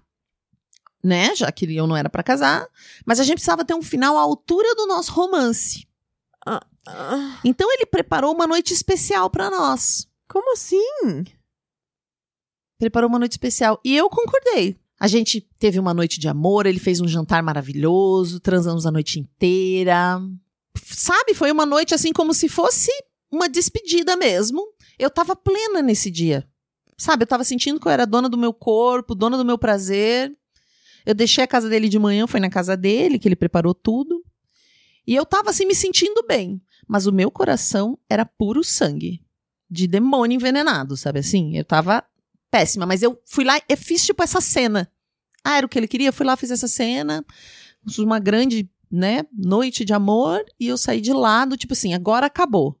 Né? 1.03 1.33
Já 1.35 1.51
que 1.51 1.65
eu 1.75 1.87
não 1.87 1.97
era 1.97 2.09
pra 2.09 2.21
casar, 2.21 2.67
mas 3.05 3.19
a 3.19 3.23
gente 3.23 3.35
precisava 3.35 3.65
ter 3.65 3.73
um 3.73 3.81
final 3.81 4.17
à 4.17 4.21
altura 4.21 4.75
do 4.75 4.85
nosso 4.85 5.11
romance. 5.13 5.87
Então 7.43 7.71
ele 7.71 7.85
preparou 7.85 8.33
uma 8.33 8.47
noite 8.47 8.73
especial 8.73 9.29
pra 9.29 9.49
nós. 9.49 10.07
como 10.27 10.53
assim? 10.53 11.25
Preparou 12.79 13.09
uma 13.09 13.19
noite 13.19 13.33
especial 13.33 13.79
e 13.83 13.95
eu 13.95 14.09
concordei. 14.09 14.75
A 14.99 15.07
gente 15.07 15.41
teve 15.57 15.79
uma 15.79 15.93
noite 15.93 16.19
de 16.19 16.27
amor, 16.27 16.65
ele 16.65 16.79
fez 16.79 17.01
um 17.01 17.07
jantar 17.07 17.41
maravilhoso, 17.41 18.39
transamos 18.39 18.85
a 18.85 18.91
noite 18.91 19.19
inteira. 19.19 20.21
Sabe, 20.85 21.33
foi 21.33 21.51
uma 21.51 21.65
noite 21.65 21.93
assim 21.93 22.13
como 22.13 22.33
se 22.33 22.47
fosse 22.47 22.91
uma 23.31 23.49
despedida 23.49 24.15
mesmo. 24.15 24.61
Eu 24.99 25.09
tava 25.09 25.35
plena 25.35 25.81
nesse 25.81 26.11
dia. 26.11 26.47
Sabe, 26.97 27.23
eu 27.23 27.27
tava 27.27 27.43
sentindo 27.43 27.79
que 27.79 27.87
eu 27.87 27.91
era 27.91 28.05
dona 28.05 28.29
do 28.29 28.37
meu 28.37 28.53
corpo, 28.53 29.15
dona 29.15 29.37
do 29.37 29.45
meu 29.45 29.57
prazer. 29.57 30.31
Eu 31.03 31.15
deixei 31.15 31.43
a 31.43 31.47
casa 31.47 31.67
dele 31.67 31.89
de 31.89 31.97
manhã, 31.97 32.27
foi 32.27 32.39
na 32.39 32.49
casa 32.49 32.77
dele, 32.77 33.17
que 33.17 33.27
ele 33.27 33.35
preparou 33.35 33.73
tudo. 33.73 34.20
E 35.05 35.15
eu 35.15 35.25
tava 35.25 35.49
assim 35.49 35.65
me 35.65 35.75
sentindo 35.75 36.25
bem. 36.27 36.61
Mas 36.87 37.07
o 37.07 37.11
meu 37.11 37.31
coração 37.31 37.97
era 38.09 38.25
puro 38.25 38.63
sangue. 38.63 39.21
De 39.69 39.87
demônio 39.87 40.35
envenenado, 40.35 40.97
sabe 40.97 41.19
assim? 41.19 41.55
Eu 41.55 41.63
tava 41.63 42.03
péssima, 42.51 42.85
mas 42.85 43.01
eu 43.01 43.17
fui 43.25 43.45
lá 43.45 43.59
e 43.67 43.75
fiz 43.77 44.05
tipo 44.05 44.21
essa 44.21 44.41
cena. 44.41 44.91
Ah, 45.43 45.57
era 45.57 45.65
o 45.65 45.69
que 45.69 45.79
ele 45.79 45.87
queria, 45.87 46.11
fui 46.11 46.25
lá, 46.25 46.35
fiz 46.35 46.51
essa 46.51 46.67
cena. 46.67 47.25
Uma 47.97 48.19
grande, 48.19 48.69
né, 48.91 49.23
noite 49.33 49.85
de 49.85 49.93
amor. 49.93 50.43
E 50.59 50.67
eu 50.67 50.77
saí 50.77 50.99
de 50.99 51.13
lado, 51.13 51.57
tipo 51.57 51.73
assim, 51.73 51.93
agora 51.93 52.25
acabou. 52.25 52.77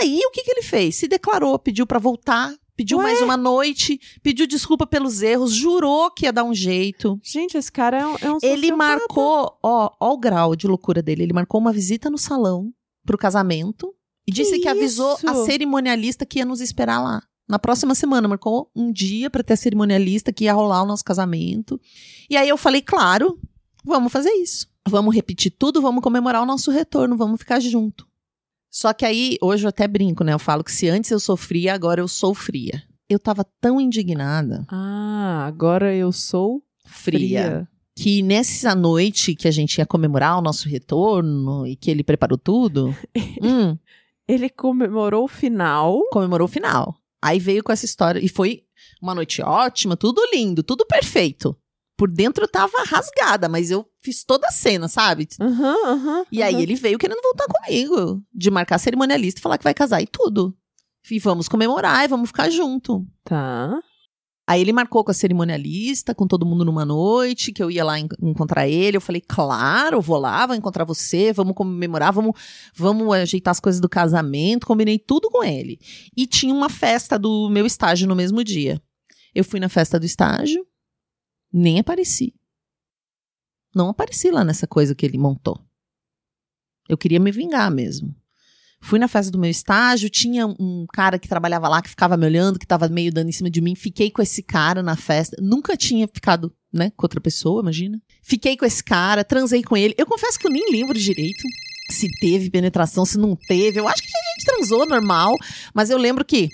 Aí 0.00 0.20
o 0.24 0.30
que 0.30 0.42
que 0.42 0.50
ele 0.50 0.62
fez? 0.62 0.96
Se 0.96 1.06
declarou, 1.06 1.58
pediu 1.58 1.86
pra 1.86 1.98
voltar. 1.98 2.54
Pediu 2.76 2.98
Ué? 2.98 3.04
mais 3.04 3.20
uma 3.20 3.36
noite, 3.36 4.00
pediu 4.22 4.46
desculpa 4.46 4.86
pelos 4.86 5.20
erros, 5.20 5.52
jurou 5.52 6.10
que 6.10 6.24
ia 6.24 6.32
dar 6.32 6.44
um 6.44 6.54
jeito. 6.54 7.20
Gente, 7.22 7.56
esse 7.56 7.70
cara 7.70 7.98
é 7.98 8.06
um, 8.06 8.16
é 8.20 8.32
um 8.32 8.38
Ele 8.42 8.72
marcou, 8.72 9.58
ó, 9.62 9.90
ó 10.00 10.12
o 10.12 10.18
grau 10.18 10.56
de 10.56 10.66
loucura 10.66 11.02
dele. 11.02 11.22
Ele 11.22 11.32
marcou 11.32 11.60
uma 11.60 11.72
visita 11.72 12.08
no 12.08 12.18
salão 12.18 12.72
pro 13.04 13.18
casamento 13.18 13.94
e 14.26 14.32
disse 14.32 14.58
que 14.58 14.68
avisou 14.68 15.14
isso? 15.16 15.28
a 15.28 15.44
cerimonialista 15.44 16.24
que 16.24 16.38
ia 16.38 16.44
nos 16.44 16.60
esperar 16.60 17.02
lá, 17.02 17.22
na 17.48 17.58
próxima 17.58 17.94
semana, 17.94 18.26
marcou 18.28 18.70
um 18.74 18.90
dia 18.90 19.28
para 19.28 19.42
ter 19.42 19.52
a 19.52 19.56
cerimonialista 19.56 20.32
que 20.32 20.44
ia 20.44 20.54
rolar 20.54 20.82
o 20.82 20.86
nosso 20.86 21.04
casamento. 21.04 21.78
E 22.30 22.36
aí 22.36 22.48
eu 22.48 22.56
falei, 22.56 22.80
claro, 22.80 23.38
vamos 23.84 24.10
fazer 24.10 24.30
isso. 24.30 24.68
Vamos 24.88 25.14
repetir 25.14 25.52
tudo, 25.58 25.82
vamos 25.82 26.02
comemorar 26.02 26.42
o 26.42 26.46
nosso 26.46 26.70
retorno, 26.70 27.16
vamos 27.16 27.38
ficar 27.38 27.60
junto. 27.60 28.06
Só 28.72 28.94
que 28.94 29.04
aí, 29.04 29.36
hoje 29.42 29.66
eu 29.66 29.68
até 29.68 29.86
brinco, 29.86 30.24
né? 30.24 30.32
Eu 30.32 30.38
falo 30.38 30.64
que 30.64 30.72
se 30.72 30.88
antes 30.88 31.10
eu 31.10 31.20
sofria, 31.20 31.74
agora 31.74 32.00
eu 32.00 32.08
sou 32.08 32.34
fria. 32.34 32.82
Eu 33.06 33.18
tava 33.18 33.44
tão 33.60 33.78
indignada. 33.78 34.64
Ah, 34.66 35.44
agora 35.46 35.94
eu 35.94 36.10
sou 36.10 36.62
fria. 36.86 37.42
fria. 37.42 37.68
Que 37.94 38.22
nessa 38.22 38.74
noite 38.74 39.34
que 39.34 39.46
a 39.46 39.50
gente 39.50 39.76
ia 39.76 39.84
comemorar 39.84 40.38
o 40.38 40.40
nosso 40.40 40.66
retorno 40.70 41.66
e 41.66 41.76
que 41.76 41.90
ele 41.90 42.02
preparou 42.02 42.38
tudo. 42.38 42.96
hum, 43.42 43.76
ele 44.26 44.48
comemorou 44.48 45.24
o 45.24 45.28
final. 45.28 46.00
Comemorou 46.10 46.46
o 46.46 46.50
final. 46.50 46.96
Aí 47.20 47.38
veio 47.38 47.62
com 47.62 47.72
essa 47.72 47.84
história. 47.84 48.24
E 48.24 48.28
foi 48.28 48.62
uma 49.02 49.14
noite 49.14 49.42
ótima, 49.42 49.98
tudo 49.98 50.22
lindo, 50.32 50.62
tudo 50.62 50.86
perfeito 50.86 51.54
por 52.02 52.10
dentro 52.10 52.42
eu 52.42 52.48
tava 52.48 52.82
rasgada, 52.84 53.48
mas 53.48 53.70
eu 53.70 53.88
fiz 54.00 54.24
toda 54.24 54.48
a 54.48 54.50
cena, 54.50 54.88
sabe? 54.88 55.28
Uhum, 55.40 55.92
uhum, 55.92 56.24
e 56.32 56.42
aí 56.42 56.60
ele 56.60 56.74
veio 56.74 56.98
querendo 56.98 57.22
voltar 57.22 57.46
comigo, 57.46 58.20
de 58.34 58.50
marcar 58.50 58.78
cerimonialista 58.78 59.38
e 59.38 59.40
falar 59.40 59.56
que 59.56 59.62
vai 59.62 59.72
casar 59.72 60.02
e 60.02 60.06
tudo. 60.08 60.52
E 61.08 61.20
vamos 61.20 61.48
comemorar 61.48 62.04
e 62.04 62.08
vamos 62.08 62.30
ficar 62.30 62.50
junto. 62.50 63.06
Tá. 63.22 63.78
Aí 64.48 64.60
ele 64.60 64.72
marcou 64.72 65.04
com 65.04 65.12
a 65.12 65.14
cerimonialista, 65.14 66.12
com 66.12 66.26
todo 66.26 66.44
mundo 66.44 66.64
numa 66.64 66.84
noite, 66.84 67.52
que 67.52 67.62
eu 67.62 67.70
ia 67.70 67.84
lá 67.84 68.00
en 68.00 68.08
encontrar 68.20 68.66
ele. 68.66 68.96
Eu 68.96 69.00
falei, 69.00 69.22
claro, 69.24 70.00
vou 70.00 70.18
lá, 70.18 70.44
vou 70.44 70.56
encontrar 70.56 70.82
você, 70.82 71.32
vamos 71.32 71.54
comemorar, 71.54 72.12
vamos, 72.12 72.32
vamos 72.74 73.14
ajeitar 73.14 73.52
as 73.52 73.60
coisas 73.60 73.80
do 73.80 73.88
casamento. 73.88 74.66
Combinei 74.66 74.98
tudo 74.98 75.30
com 75.30 75.44
ele. 75.44 75.78
E 76.16 76.26
tinha 76.26 76.52
uma 76.52 76.68
festa 76.68 77.16
do 77.16 77.48
meu 77.48 77.64
estágio 77.64 78.08
no 78.08 78.16
mesmo 78.16 78.42
dia. 78.42 78.82
Eu 79.32 79.44
fui 79.44 79.60
na 79.60 79.68
festa 79.68 80.00
do 80.00 80.04
estágio, 80.04 80.66
nem 81.52 81.78
apareci. 81.78 82.34
Não 83.74 83.88
apareci 83.88 84.30
lá 84.30 84.44
nessa 84.44 84.66
coisa 84.66 84.94
que 84.94 85.04
ele 85.04 85.18
montou. 85.18 85.60
Eu 86.88 86.98
queria 86.98 87.20
me 87.20 87.30
vingar 87.30 87.70
mesmo. 87.70 88.14
Fui 88.84 88.98
na 88.98 89.06
festa 89.06 89.30
do 89.30 89.38
meu 89.38 89.48
estágio, 89.48 90.10
tinha 90.10 90.44
um 90.44 90.86
cara 90.92 91.16
que 91.16 91.28
trabalhava 91.28 91.68
lá 91.68 91.80
que 91.80 91.88
ficava 91.88 92.16
me 92.16 92.26
olhando, 92.26 92.58
que 92.58 92.66
tava 92.66 92.88
meio 92.88 93.12
dando 93.12 93.28
em 93.28 93.32
cima 93.32 93.48
de 93.48 93.60
mim. 93.60 93.76
Fiquei 93.76 94.10
com 94.10 94.20
esse 94.20 94.42
cara 94.42 94.82
na 94.82 94.96
festa. 94.96 95.36
Nunca 95.40 95.76
tinha 95.76 96.08
ficado, 96.12 96.52
né, 96.72 96.90
com 96.96 97.04
outra 97.04 97.20
pessoa, 97.20 97.62
imagina. 97.62 98.02
Fiquei 98.22 98.56
com 98.56 98.64
esse 98.64 98.82
cara, 98.82 99.22
transei 99.22 99.62
com 99.62 99.76
ele. 99.76 99.94
Eu 99.96 100.04
confesso 100.04 100.36
que 100.36 100.48
eu 100.48 100.50
nem 100.50 100.72
lembro 100.72 100.98
direito 100.98 101.42
se 101.90 102.08
teve 102.20 102.50
penetração, 102.50 103.04
se 103.04 103.16
não 103.18 103.36
teve. 103.36 103.78
Eu 103.78 103.86
acho 103.86 104.02
que 104.02 104.08
a 104.08 104.34
gente 104.34 104.46
transou 104.46 104.84
normal, 104.84 105.36
mas 105.72 105.88
eu 105.88 105.96
lembro 105.96 106.24
que 106.24 106.48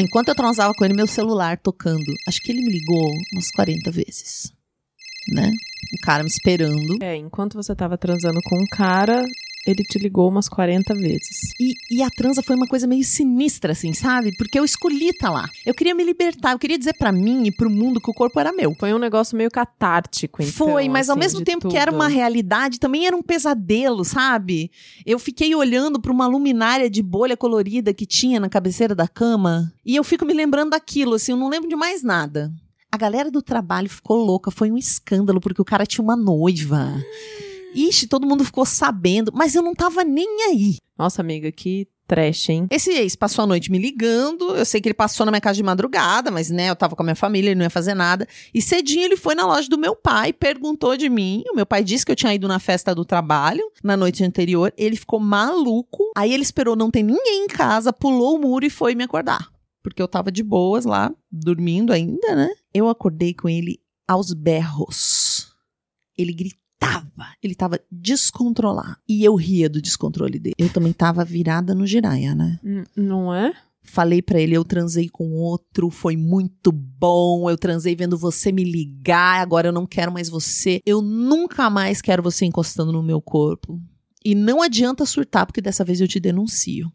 Enquanto 0.00 0.28
eu 0.28 0.34
transava 0.34 0.72
com 0.74 0.84
ele, 0.84 0.94
meu 0.94 1.06
celular 1.06 1.58
tocando. 1.58 2.12
Acho 2.26 2.40
que 2.40 2.52
ele 2.52 2.62
me 2.62 2.72
ligou 2.72 3.12
umas 3.32 3.50
40 3.50 3.90
vezes. 3.90 4.52
Né? 5.28 5.52
O 5.94 6.00
cara 6.02 6.22
me 6.22 6.28
esperando. 6.28 7.02
É, 7.02 7.16
enquanto 7.16 7.54
você 7.54 7.74
tava 7.74 7.98
transando 7.98 8.40
com 8.42 8.56
um 8.56 8.66
cara, 8.66 9.24
ele 9.66 9.84
te 9.84 9.98
ligou 9.98 10.28
umas 10.28 10.48
40 10.48 10.94
vezes. 10.94 11.52
E, 11.60 11.74
e, 11.90 12.02
a 12.02 12.08
transa 12.08 12.42
foi 12.42 12.56
uma 12.56 12.66
coisa 12.66 12.86
meio 12.86 13.04
sinistra, 13.04 13.72
assim, 13.72 13.92
sabe? 13.92 14.34
Porque 14.36 14.58
eu 14.58 14.64
escolhi 14.64 15.12
tá 15.12 15.30
lá. 15.30 15.48
Eu 15.66 15.74
queria 15.74 15.94
me 15.94 16.02
libertar, 16.02 16.52
eu 16.52 16.58
queria 16.58 16.78
dizer 16.78 16.94
para 16.94 17.12
mim 17.12 17.46
e 17.46 17.52
pro 17.52 17.68
mundo 17.68 18.00
que 18.00 18.10
o 18.10 18.14
corpo 18.14 18.40
era 18.40 18.52
meu. 18.52 18.74
Foi 18.78 18.92
um 18.94 18.98
negócio 18.98 19.36
meio 19.36 19.50
catártico, 19.50 20.42
então. 20.42 20.52
Foi, 20.52 20.88
mas 20.88 21.08
assim, 21.08 21.10
ao 21.10 21.18
mesmo 21.18 21.42
tempo 21.42 21.62
tudo. 21.62 21.72
que 21.72 21.76
era 21.76 21.92
uma 21.92 22.08
realidade, 22.08 22.80
também 22.80 23.06
era 23.06 23.14
um 23.14 23.22
pesadelo, 23.22 24.04
sabe? 24.04 24.70
Eu 25.04 25.18
fiquei 25.18 25.54
olhando 25.54 26.00
para 26.00 26.12
uma 26.12 26.26
luminária 26.26 26.88
de 26.88 27.02
bolha 27.02 27.36
colorida 27.36 27.92
que 27.92 28.06
tinha 28.06 28.40
na 28.40 28.48
cabeceira 28.48 28.94
da 28.94 29.06
cama 29.06 29.72
e 29.84 29.94
eu 29.94 30.04
fico 30.04 30.24
me 30.24 30.32
lembrando 30.32 30.70
daquilo, 30.70 31.14
assim, 31.14 31.32
eu 31.32 31.38
não 31.38 31.48
lembro 31.48 31.68
de 31.68 31.76
mais 31.76 32.02
nada. 32.02 32.50
A 32.90 32.96
galera 32.96 33.30
do 33.30 33.42
trabalho 33.42 33.88
ficou 33.88 34.16
louca, 34.16 34.50
foi 34.50 34.70
um 34.70 34.76
escândalo 34.76 35.40
porque 35.40 35.62
o 35.62 35.64
cara 35.64 35.86
tinha 35.86 36.02
uma 36.02 36.16
noiva. 36.16 37.00
Ixi, 37.74 38.06
todo 38.06 38.26
mundo 38.26 38.44
ficou 38.44 38.64
sabendo, 38.64 39.32
mas 39.34 39.54
eu 39.54 39.62
não 39.62 39.74
tava 39.74 40.04
nem 40.04 40.42
aí. 40.48 40.76
Nossa, 40.98 41.22
amiga, 41.22 41.50
que 41.50 41.88
trash, 42.10 42.48
hein? 42.48 42.66
Esse 42.72 42.90
ex 42.90 43.14
passou 43.14 43.44
a 43.44 43.46
noite 43.46 43.70
me 43.70 43.78
ligando. 43.78 44.56
Eu 44.56 44.64
sei 44.64 44.80
que 44.80 44.88
ele 44.88 44.94
passou 44.94 45.24
na 45.24 45.30
minha 45.30 45.40
casa 45.40 45.56
de 45.56 45.62
madrugada, 45.62 46.28
mas 46.28 46.50
né, 46.50 46.68
eu 46.68 46.74
tava 46.74 46.96
com 46.96 47.02
a 47.02 47.04
minha 47.04 47.14
família, 47.14 47.50
ele 47.50 47.54
não 47.54 47.64
ia 47.64 47.70
fazer 47.70 47.94
nada. 47.94 48.26
E 48.52 48.60
cedinho 48.60 49.04
ele 49.04 49.16
foi 49.16 49.36
na 49.36 49.46
loja 49.46 49.68
do 49.68 49.78
meu 49.78 49.94
pai, 49.94 50.32
perguntou 50.32 50.96
de 50.96 51.08
mim. 51.08 51.44
O 51.52 51.54
meu 51.54 51.64
pai 51.64 51.84
disse 51.84 52.04
que 52.04 52.10
eu 52.10 52.16
tinha 52.16 52.34
ido 52.34 52.48
na 52.48 52.58
festa 52.58 52.92
do 52.92 53.04
trabalho 53.04 53.62
na 53.82 53.96
noite 53.96 54.24
anterior. 54.24 54.74
Ele 54.76 54.96
ficou 54.96 55.20
maluco. 55.20 56.10
Aí 56.16 56.32
ele 56.32 56.42
esperou 56.42 56.74
não 56.74 56.90
ter 56.90 57.04
ninguém 57.04 57.44
em 57.44 57.46
casa, 57.46 57.92
pulou 57.92 58.36
o 58.36 58.40
muro 58.40 58.66
e 58.66 58.70
foi 58.70 58.96
me 58.96 59.04
acordar. 59.04 59.48
Porque 59.80 60.02
eu 60.02 60.08
tava 60.08 60.32
de 60.32 60.42
boas 60.42 60.84
lá, 60.84 61.14
dormindo 61.30 61.92
ainda, 61.92 62.34
né? 62.34 62.50
Eu 62.74 62.88
acordei 62.88 63.32
com 63.32 63.48
ele 63.48 63.80
aos 64.06 64.32
berros. 64.34 65.54
Ele 66.18 66.32
gritou 66.32 66.60
tava, 66.80 67.36
ele 67.42 67.54
tava 67.54 67.78
descontrolado. 67.92 68.96
E 69.06 69.22
eu 69.22 69.34
ria 69.36 69.68
do 69.68 69.82
descontrole 69.82 70.38
dele. 70.38 70.54
Eu 70.58 70.72
também 70.72 70.92
tava 70.92 71.24
virada 71.24 71.74
no 71.74 71.86
giraia, 71.86 72.34
né? 72.34 72.58
Não 72.96 73.32
é? 73.32 73.52
Falei 73.82 74.22
para 74.22 74.40
ele, 74.40 74.54
eu 74.54 74.64
transei 74.64 75.08
com 75.08 75.32
outro, 75.32 75.90
foi 75.90 76.16
muito 76.16 76.72
bom. 76.72 77.48
Eu 77.50 77.58
transei 77.58 77.94
vendo 77.94 78.16
você 78.16 78.50
me 78.50 78.64
ligar, 78.64 79.40
agora 79.40 79.68
eu 79.68 79.72
não 79.72 79.86
quero 79.86 80.10
mais 80.10 80.28
você. 80.28 80.80
Eu 80.86 81.02
nunca 81.02 81.68
mais 81.68 82.00
quero 82.00 82.22
você 82.22 82.46
encostando 82.46 82.92
no 82.92 83.02
meu 83.02 83.20
corpo. 83.20 83.80
E 84.24 84.34
não 84.34 84.62
adianta 84.62 85.06
surtar, 85.06 85.46
porque 85.46 85.62
dessa 85.62 85.84
vez 85.84 86.00
eu 86.00 86.08
te 86.08 86.20
denuncio. 86.20 86.90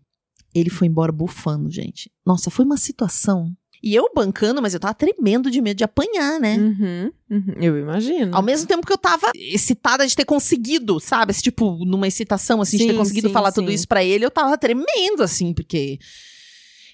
Ele 0.54 0.70
foi 0.70 0.88
embora 0.88 1.12
bufando, 1.12 1.70
gente. 1.70 2.10
Nossa, 2.26 2.50
foi 2.50 2.64
uma 2.64 2.78
situação 2.78 3.54
e 3.86 3.94
eu 3.94 4.10
bancando, 4.16 4.64
mas 4.64 4.74
eu 4.74 4.80
tava 4.80 4.96
tremendo 4.96 5.52
de 5.52 5.62
medo 5.62 5.78
de 5.78 5.84
apanhar, 5.84 6.40
né? 6.40 6.58
Uhum, 6.58 7.12
uhum, 7.30 7.54
eu 7.62 7.78
imagino. 7.78 8.36
Ao 8.36 8.42
mesmo 8.42 8.66
tempo 8.68 8.86
que 8.86 8.92
eu 8.92 8.98
tava 8.98 9.30
excitada 9.36 10.08
de 10.08 10.16
ter 10.16 10.26
conseguido, 10.26 11.00
sabe? 11.00 11.30
Esse, 11.30 11.44
tipo, 11.44 11.86
numa 11.86 12.08
excitação, 12.08 12.60
assim, 12.62 12.80
sim, 12.80 12.88
de 12.88 12.94
ter 12.94 12.98
conseguido 12.98 13.28
sim, 13.28 13.34
falar 13.34 13.52
sim. 13.52 13.62
tudo 13.62 13.72
isso 13.72 13.88
para 13.88 14.04
ele, 14.04 14.26
eu 14.26 14.32
tava 14.32 14.58
tremendo, 14.58 15.22
assim, 15.22 15.54
porque. 15.54 16.00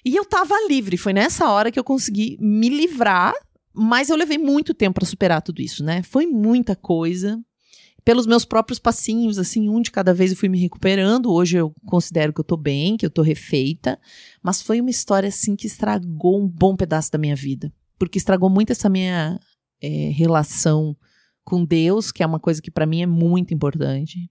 E 0.04 0.14
eu 0.14 0.26
tava 0.26 0.54
livre. 0.68 0.98
Foi 0.98 1.14
nessa 1.14 1.48
hora 1.48 1.72
que 1.72 1.78
eu 1.78 1.84
consegui 1.84 2.36
me 2.38 2.68
livrar, 2.68 3.32
mas 3.72 4.10
eu 4.10 4.16
levei 4.16 4.36
muito 4.36 4.74
tempo 4.74 4.96
para 4.96 5.08
superar 5.08 5.40
tudo 5.40 5.62
isso, 5.62 5.82
né? 5.82 6.02
Foi 6.02 6.26
muita 6.26 6.76
coisa 6.76 7.40
pelos 8.04 8.26
meus 8.26 8.44
próprios 8.44 8.78
passinhos, 8.78 9.38
assim, 9.38 9.68
um 9.68 9.80
de 9.80 9.90
cada 9.90 10.12
vez 10.12 10.30
eu 10.30 10.36
fui 10.36 10.48
me 10.48 10.58
recuperando. 10.58 11.30
Hoje 11.30 11.56
eu 11.56 11.72
considero 11.86 12.32
que 12.32 12.40
eu 12.40 12.44
tô 12.44 12.56
bem, 12.56 12.96
que 12.96 13.06
eu 13.06 13.10
tô 13.10 13.22
refeita. 13.22 13.98
Mas 14.42 14.60
foi 14.60 14.80
uma 14.80 14.90
história, 14.90 15.28
assim, 15.28 15.54
que 15.54 15.66
estragou 15.66 16.40
um 16.40 16.48
bom 16.48 16.76
pedaço 16.76 17.10
da 17.12 17.18
minha 17.18 17.36
vida. 17.36 17.72
Porque 17.98 18.18
estragou 18.18 18.50
muito 18.50 18.72
essa 18.72 18.88
minha 18.88 19.38
é, 19.80 20.10
relação 20.10 20.96
com 21.44 21.64
Deus, 21.64 22.10
que 22.10 22.22
é 22.22 22.26
uma 22.26 22.40
coisa 22.40 22.60
que 22.60 22.70
para 22.70 22.86
mim 22.86 23.02
é 23.02 23.06
muito 23.06 23.54
importante. 23.54 24.30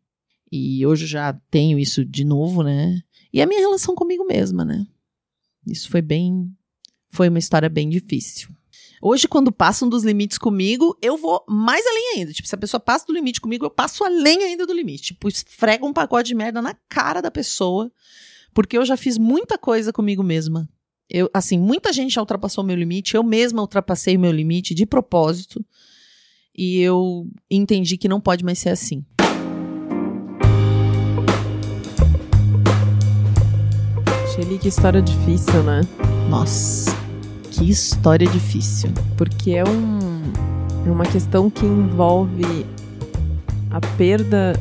E 0.52 0.86
hoje 0.86 1.06
eu 1.06 1.10
já 1.10 1.34
tenho 1.50 1.80
isso 1.80 2.04
de 2.04 2.26
novo, 2.26 2.64
né? 2.64 3.00
E 3.32 3.42
a 3.42 3.48
minha 3.48 3.62
relação 3.62 3.96
comigo 3.96 4.26
mesma, 4.26 4.66
né? 4.66 4.86
Isso 5.66 5.90
foi 5.90 6.02
bem. 6.02 6.52
Foi 7.10 7.30
uma 7.30 7.40
história 7.40 7.70
bem 7.70 7.90
difícil. 7.90 8.50
Hoje, 9.04 9.28
quando 9.28 9.52
passam 9.52 9.90
dos 9.90 10.04
limites 10.04 10.38
comigo, 10.38 10.96
eu 11.02 11.18
vou 11.18 11.44
mais 11.50 11.84
além 11.88 12.18
ainda. 12.18 12.32
Tipo, 12.32 12.48
se 12.48 12.54
a 12.54 12.58
pessoa 12.58 12.80
passa 12.80 13.04
do 13.08 13.14
limite 13.14 13.42
comigo, 13.42 13.66
eu 13.66 13.70
passo 13.72 14.04
além 14.04 14.44
ainda 14.44 14.68
do 14.68 14.74
limite. 14.74 15.06
Tipo, 15.06 15.28
esfrego 15.28 15.88
um 15.88 15.94
pacote 15.94 16.28
de 16.28 16.36
merda 16.36 16.62
na 16.62 16.76
cara 16.88 17.20
da 17.20 17.32
pessoa, 17.32 17.92
porque 18.54 18.78
eu 18.78 18.86
já 18.86 18.96
fiz 18.96 19.18
muita 19.18 19.58
coisa 19.58 19.92
comigo 19.92 20.22
mesma. 20.22 20.70
Eu, 21.10 21.28
assim, 21.34 21.58
muita 21.58 21.92
gente 21.92 22.14
já 22.14 22.22
ultrapassou 22.22 22.64
o 22.64 22.68
meu 22.68 22.76
limite, 22.76 23.16
eu 23.16 23.24
mesma 23.24 23.62
ultrapassei 23.62 24.16
o 24.18 24.20
meu 24.20 24.32
limite 24.32 24.76
de 24.76 24.86
propósito. 24.86 25.66
E 26.56 26.80
eu 26.80 27.28
entendi 27.50 27.98
que 27.98 28.08
não 28.08 28.22
pode 28.22 28.46
mais 28.46 28.60
ser 28.60 28.70
assim. 28.70 29.04
Shelly, 34.36 34.60
que 34.60 34.68
história 34.68 35.02
difícil, 35.02 35.64
né? 35.64 35.82
Nossa. 36.30 37.11
Que 37.62 37.70
história 37.70 38.28
difícil. 38.28 38.90
Porque 39.16 39.52
é, 39.52 39.64
um, 39.64 40.00
é 40.84 40.90
uma 40.90 41.06
questão 41.06 41.48
que 41.48 41.64
envolve 41.64 42.66
a 43.70 43.80
perda 43.80 44.60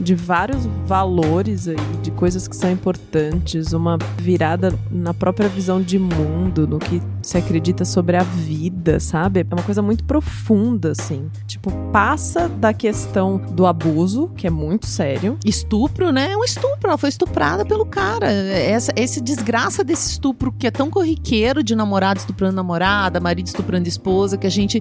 de 0.00 0.14
vários 0.14 0.66
valores 0.86 1.68
aí, 1.68 1.76
de 2.02 2.10
coisas 2.10 2.48
que 2.48 2.56
são 2.56 2.70
importantes, 2.70 3.72
uma 3.72 3.98
virada 4.18 4.72
na 4.90 5.12
própria 5.12 5.48
visão 5.48 5.80
de 5.80 5.98
mundo, 5.98 6.66
no 6.66 6.78
que 6.78 7.02
se 7.22 7.36
acredita 7.36 7.84
sobre 7.84 8.16
a 8.16 8.22
vida, 8.22 8.98
sabe? 8.98 9.40
É 9.40 9.54
uma 9.54 9.62
coisa 9.62 9.82
muito 9.82 10.04
profunda, 10.04 10.92
assim. 10.92 11.30
Tipo, 11.46 11.70
passa 11.92 12.48
da 12.48 12.72
questão 12.72 13.38
do 13.38 13.66
abuso, 13.66 14.28
que 14.36 14.46
é 14.46 14.50
muito 14.50 14.86
sério. 14.86 15.38
Estupro, 15.44 16.10
né? 16.10 16.32
É 16.32 16.36
um 16.36 16.44
estupro. 16.44 16.88
Ela 16.88 16.98
foi 16.98 17.08
estuprada 17.08 17.64
pelo 17.64 17.84
cara. 17.84 18.30
Essa, 18.30 18.92
esse 18.96 19.20
desgraça 19.20 19.84
desse 19.84 20.10
estupro 20.12 20.52
que 20.52 20.66
é 20.66 20.70
tão 20.70 20.90
corriqueiro 20.90 21.62
de 21.62 21.74
namorado 21.74 22.20
estuprando 22.20 22.56
namorada, 22.56 23.20
marido 23.20 23.46
estuprando 23.46 23.88
esposa, 23.88 24.36
que 24.36 24.46
a 24.46 24.50
gente 24.50 24.80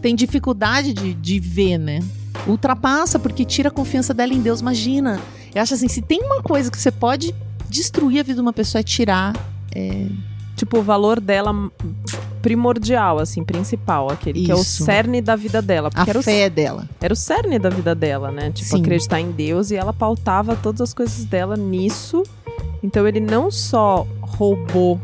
tem 0.00 0.14
dificuldade 0.14 0.92
de, 0.92 1.14
de 1.14 1.38
ver, 1.38 1.78
né? 1.78 2.00
Ultrapassa 2.46 3.18
porque 3.18 3.44
tira 3.44 3.68
a 3.68 3.72
confiança 3.72 4.12
dela 4.14 4.32
em 4.32 4.40
Deus. 4.40 4.60
Imagina. 4.60 5.20
Eu 5.54 5.62
acho 5.62 5.74
assim, 5.74 5.88
se 5.88 6.02
tem 6.02 6.20
uma 6.22 6.42
coisa 6.42 6.70
que 6.70 6.78
você 6.78 6.90
pode 6.90 7.34
destruir 7.68 8.20
a 8.20 8.22
vida 8.22 8.34
de 8.36 8.40
uma 8.40 8.52
pessoa 8.52 8.80
é 8.80 8.82
tirar 8.82 9.32
é, 9.74 10.06
tipo, 10.56 10.78
o 10.78 10.82
valor 10.82 11.20
dela 11.20 11.52
primordial, 12.42 13.18
assim, 13.18 13.42
principal, 13.42 14.10
aquele 14.10 14.44
que 14.44 14.50
é 14.50 14.54
o 14.54 14.60
Isso. 14.60 14.84
cerne 14.84 15.20
da 15.22 15.34
vida 15.34 15.62
dela. 15.62 15.88
A 15.88 15.90
Porque 15.90 16.10
era 16.10 16.18
o, 16.18 16.22
fé 16.22 16.50
dela. 16.50 16.88
era 17.00 17.12
o 17.12 17.16
cerne 17.16 17.58
da 17.58 17.70
vida 17.70 17.94
dela, 17.94 18.30
né? 18.30 18.50
Tipo, 18.50 18.70
Sim. 18.76 18.80
acreditar 18.82 19.20
em 19.20 19.30
Deus 19.30 19.70
e 19.70 19.76
ela 19.76 19.92
pautava 19.92 20.54
todas 20.56 20.80
as 20.82 20.92
coisas 20.92 21.24
dela 21.24 21.56
nisso. 21.56 22.22
Então 22.82 23.08
ele 23.08 23.20
não 23.20 23.50
só 23.50 24.06
roubou 24.20 25.00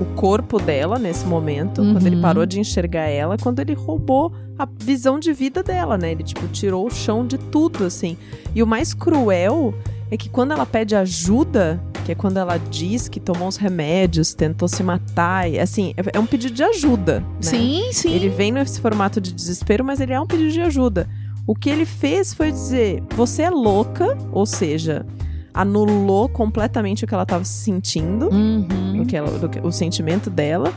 o 0.00 0.04
corpo 0.16 0.58
dela 0.60 0.98
nesse 0.98 1.24
momento, 1.26 1.82
quando 1.82 2.06
ele 2.06 2.16
Uhum. 2.16 2.22
parou 2.22 2.46
de 2.46 2.60
enxergar 2.60 3.08
ela, 3.08 3.36
quando 3.38 3.58
ele 3.60 3.74
roubou 3.74 4.32
a 4.58 4.66
visão 4.78 5.18
de 5.18 5.32
vida 5.32 5.62
dela, 5.62 5.96
né? 5.98 6.12
Ele, 6.12 6.22
tipo, 6.22 6.46
tirou 6.48 6.86
o 6.86 6.90
chão 6.90 7.26
de 7.26 7.36
tudo, 7.38 7.84
assim. 7.84 8.16
E 8.54 8.62
o 8.62 8.66
mais 8.66 8.94
cruel 8.94 9.74
é 10.10 10.16
que 10.16 10.28
quando 10.28 10.52
ela 10.52 10.64
pede 10.66 10.94
ajuda, 10.94 11.82
que 12.04 12.12
é 12.12 12.14
quando 12.14 12.36
ela 12.36 12.56
diz 12.58 13.08
que 13.08 13.18
tomou 13.18 13.48
os 13.48 13.56
remédios, 13.56 14.34
tentou 14.34 14.68
se 14.68 14.82
matar, 14.82 15.50
e, 15.50 15.58
assim, 15.58 15.92
é 15.96 16.16
é 16.16 16.20
um 16.20 16.26
pedido 16.26 16.54
de 16.54 16.62
ajuda, 16.62 17.20
né? 17.20 17.26
Sim, 17.40 17.82
sim. 17.92 18.12
Ele 18.12 18.28
vem 18.28 18.52
nesse 18.52 18.80
formato 18.80 19.20
de 19.20 19.32
desespero, 19.32 19.82
mas 19.84 20.00
ele 20.00 20.12
é 20.12 20.20
um 20.20 20.26
pedido 20.26 20.50
de 20.52 20.60
ajuda. 20.60 21.08
O 21.46 21.54
que 21.54 21.68
ele 21.70 21.84
fez 21.86 22.32
foi 22.34 22.52
dizer: 22.52 23.02
você 23.16 23.42
é 23.42 23.50
louca, 23.50 24.16
ou 24.30 24.46
seja, 24.46 25.04
anulou 25.52 26.28
completamente 26.28 27.04
o 27.04 27.06
que 27.06 27.14
ela 27.14 27.22
estava 27.22 27.44
sentindo, 27.44 28.28
Uhum. 28.28 29.02
o, 29.02 29.06
que 29.06 29.16
ela- 29.16 29.30
o 29.62 29.70
sentimento 29.72 30.28
dela, 30.28 30.72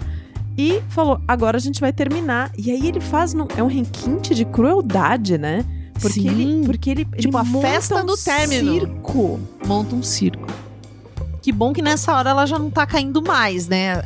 e 0.58 0.82
falou: 0.89 1.22
agora 1.28 1.58
a 1.58 1.60
gente 1.60 1.80
vai 1.80 1.93
terminar. 1.93 2.52
E 2.58 2.72
aí 2.72 2.88
ele 2.88 3.00
faz. 3.00 3.34
num- 3.34 3.48
é 3.56 3.62
um 3.63 3.67
requinte 3.67 4.34
de 4.34 4.43
crueldade, 4.46 5.38
né? 5.38 5.63
Porque 6.02 6.22
Sim. 6.22 6.30
ele. 6.30 6.65
Porque 6.65 6.89
ele 6.89 7.06
Tipo, 7.06 7.38
ele 7.39 7.60
a 7.60 7.62
festa 7.62 8.02
um 8.04 8.06
do 8.06 8.17
término. 8.17 8.72
Circo. 8.74 9.39
monta 9.65 9.96
um 9.96 10.04
circo. 10.04 10.48
Que 11.41 11.52
bom 11.52 11.72
que 11.72 11.82
nessa 11.82 12.13
hora 12.15 12.32
ela 12.32 12.46
já 12.46 12.60
não 12.60 12.70
tá 12.70 12.86
caindo 12.86 13.22
mais, 13.22 13.67
né? 13.67 14.02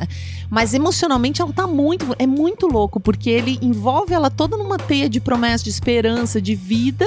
Mas 0.49 0.73
emocionalmente 0.73 1.41
ela 1.41 1.51
tá 1.53 1.65
muito. 1.65 2.05
É 2.19 2.27
muito 2.27 2.67
louco, 2.67 2.99
porque 2.99 3.29
ele 3.29 3.57
envolve 3.61 4.13
ela 4.13 4.29
toda 4.29 4.57
numa 4.57 4.77
teia 4.77 5.09
de 5.09 5.19
promessa, 5.19 5.63
de 5.63 5.69
esperança, 5.69 6.41
de 6.41 6.53
vida 6.55 7.05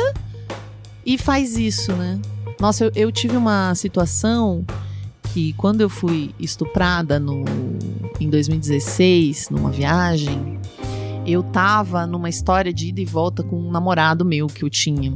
e 1.04 1.16
faz 1.18 1.56
isso, 1.56 1.92
né? 1.92 2.18
Nossa, 2.60 2.84
eu, 2.86 2.92
eu 2.96 3.12
tive 3.12 3.36
uma 3.36 3.74
situação 3.74 4.64
que 5.34 5.52
quando 5.54 5.80
eu 5.80 5.90
fui 5.90 6.32
estuprada 6.38 7.18
no, 7.18 7.42
em 8.20 8.30
2016, 8.30 9.50
numa 9.50 9.68
viagem, 9.68 10.60
eu 11.26 11.42
tava 11.42 12.06
numa 12.06 12.28
história 12.28 12.72
de 12.72 12.90
ida 12.90 13.00
e 13.00 13.04
volta 13.04 13.42
com 13.42 13.56
um 13.56 13.68
namorado 13.68 14.24
meu 14.24 14.46
que 14.46 14.64
eu 14.64 14.70
tinha. 14.70 15.12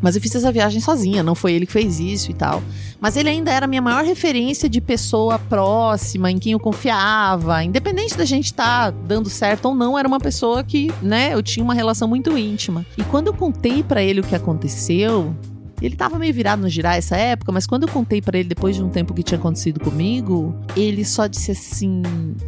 Mas 0.00 0.14
eu 0.14 0.22
fiz 0.22 0.32
essa 0.36 0.52
viagem 0.52 0.80
sozinha, 0.80 1.24
não 1.24 1.34
foi 1.34 1.54
ele 1.54 1.66
que 1.66 1.72
fez 1.72 1.98
isso 1.98 2.30
e 2.30 2.34
tal. 2.34 2.62
Mas 3.00 3.16
ele 3.16 3.30
ainda 3.30 3.50
era 3.50 3.66
minha 3.66 3.82
maior 3.82 4.04
referência 4.04 4.68
de 4.68 4.80
pessoa 4.80 5.40
próxima, 5.40 6.30
em 6.30 6.38
quem 6.38 6.52
eu 6.52 6.60
confiava. 6.60 7.64
Independente 7.64 8.16
da 8.16 8.24
gente 8.24 8.44
estar 8.44 8.92
dando 8.92 9.28
certo 9.28 9.66
ou 9.66 9.74
não, 9.74 9.98
era 9.98 10.06
uma 10.06 10.20
pessoa 10.20 10.62
que, 10.62 10.88
né, 11.02 11.34
eu 11.34 11.42
tinha 11.42 11.64
uma 11.64 11.74
relação 11.74 12.06
muito 12.06 12.38
íntima. 12.38 12.86
E 12.96 13.02
quando 13.02 13.26
eu 13.26 13.34
contei 13.34 13.82
pra 13.82 14.00
ele 14.04 14.20
o 14.20 14.24
que 14.24 14.36
aconteceu, 14.36 15.34
ele 15.84 15.96
tava 15.96 16.18
meio 16.18 16.32
virado 16.32 16.62
no 16.62 16.68
girar 16.68 16.96
essa 16.96 17.16
época, 17.16 17.50
mas 17.52 17.66
quando 17.66 17.82
eu 17.84 17.88
contei 17.88 18.20
pra 18.22 18.38
ele 18.38 18.48
depois 18.48 18.76
de 18.76 18.82
um 18.82 18.88
tempo 18.88 19.12
que 19.12 19.22
tinha 19.22 19.38
acontecido 19.38 19.80
comigo, 19.80 20.54
ele 20.76 21.04
só 21.04 21.26
disse 21.26 21.50
assim: 21.50 22.02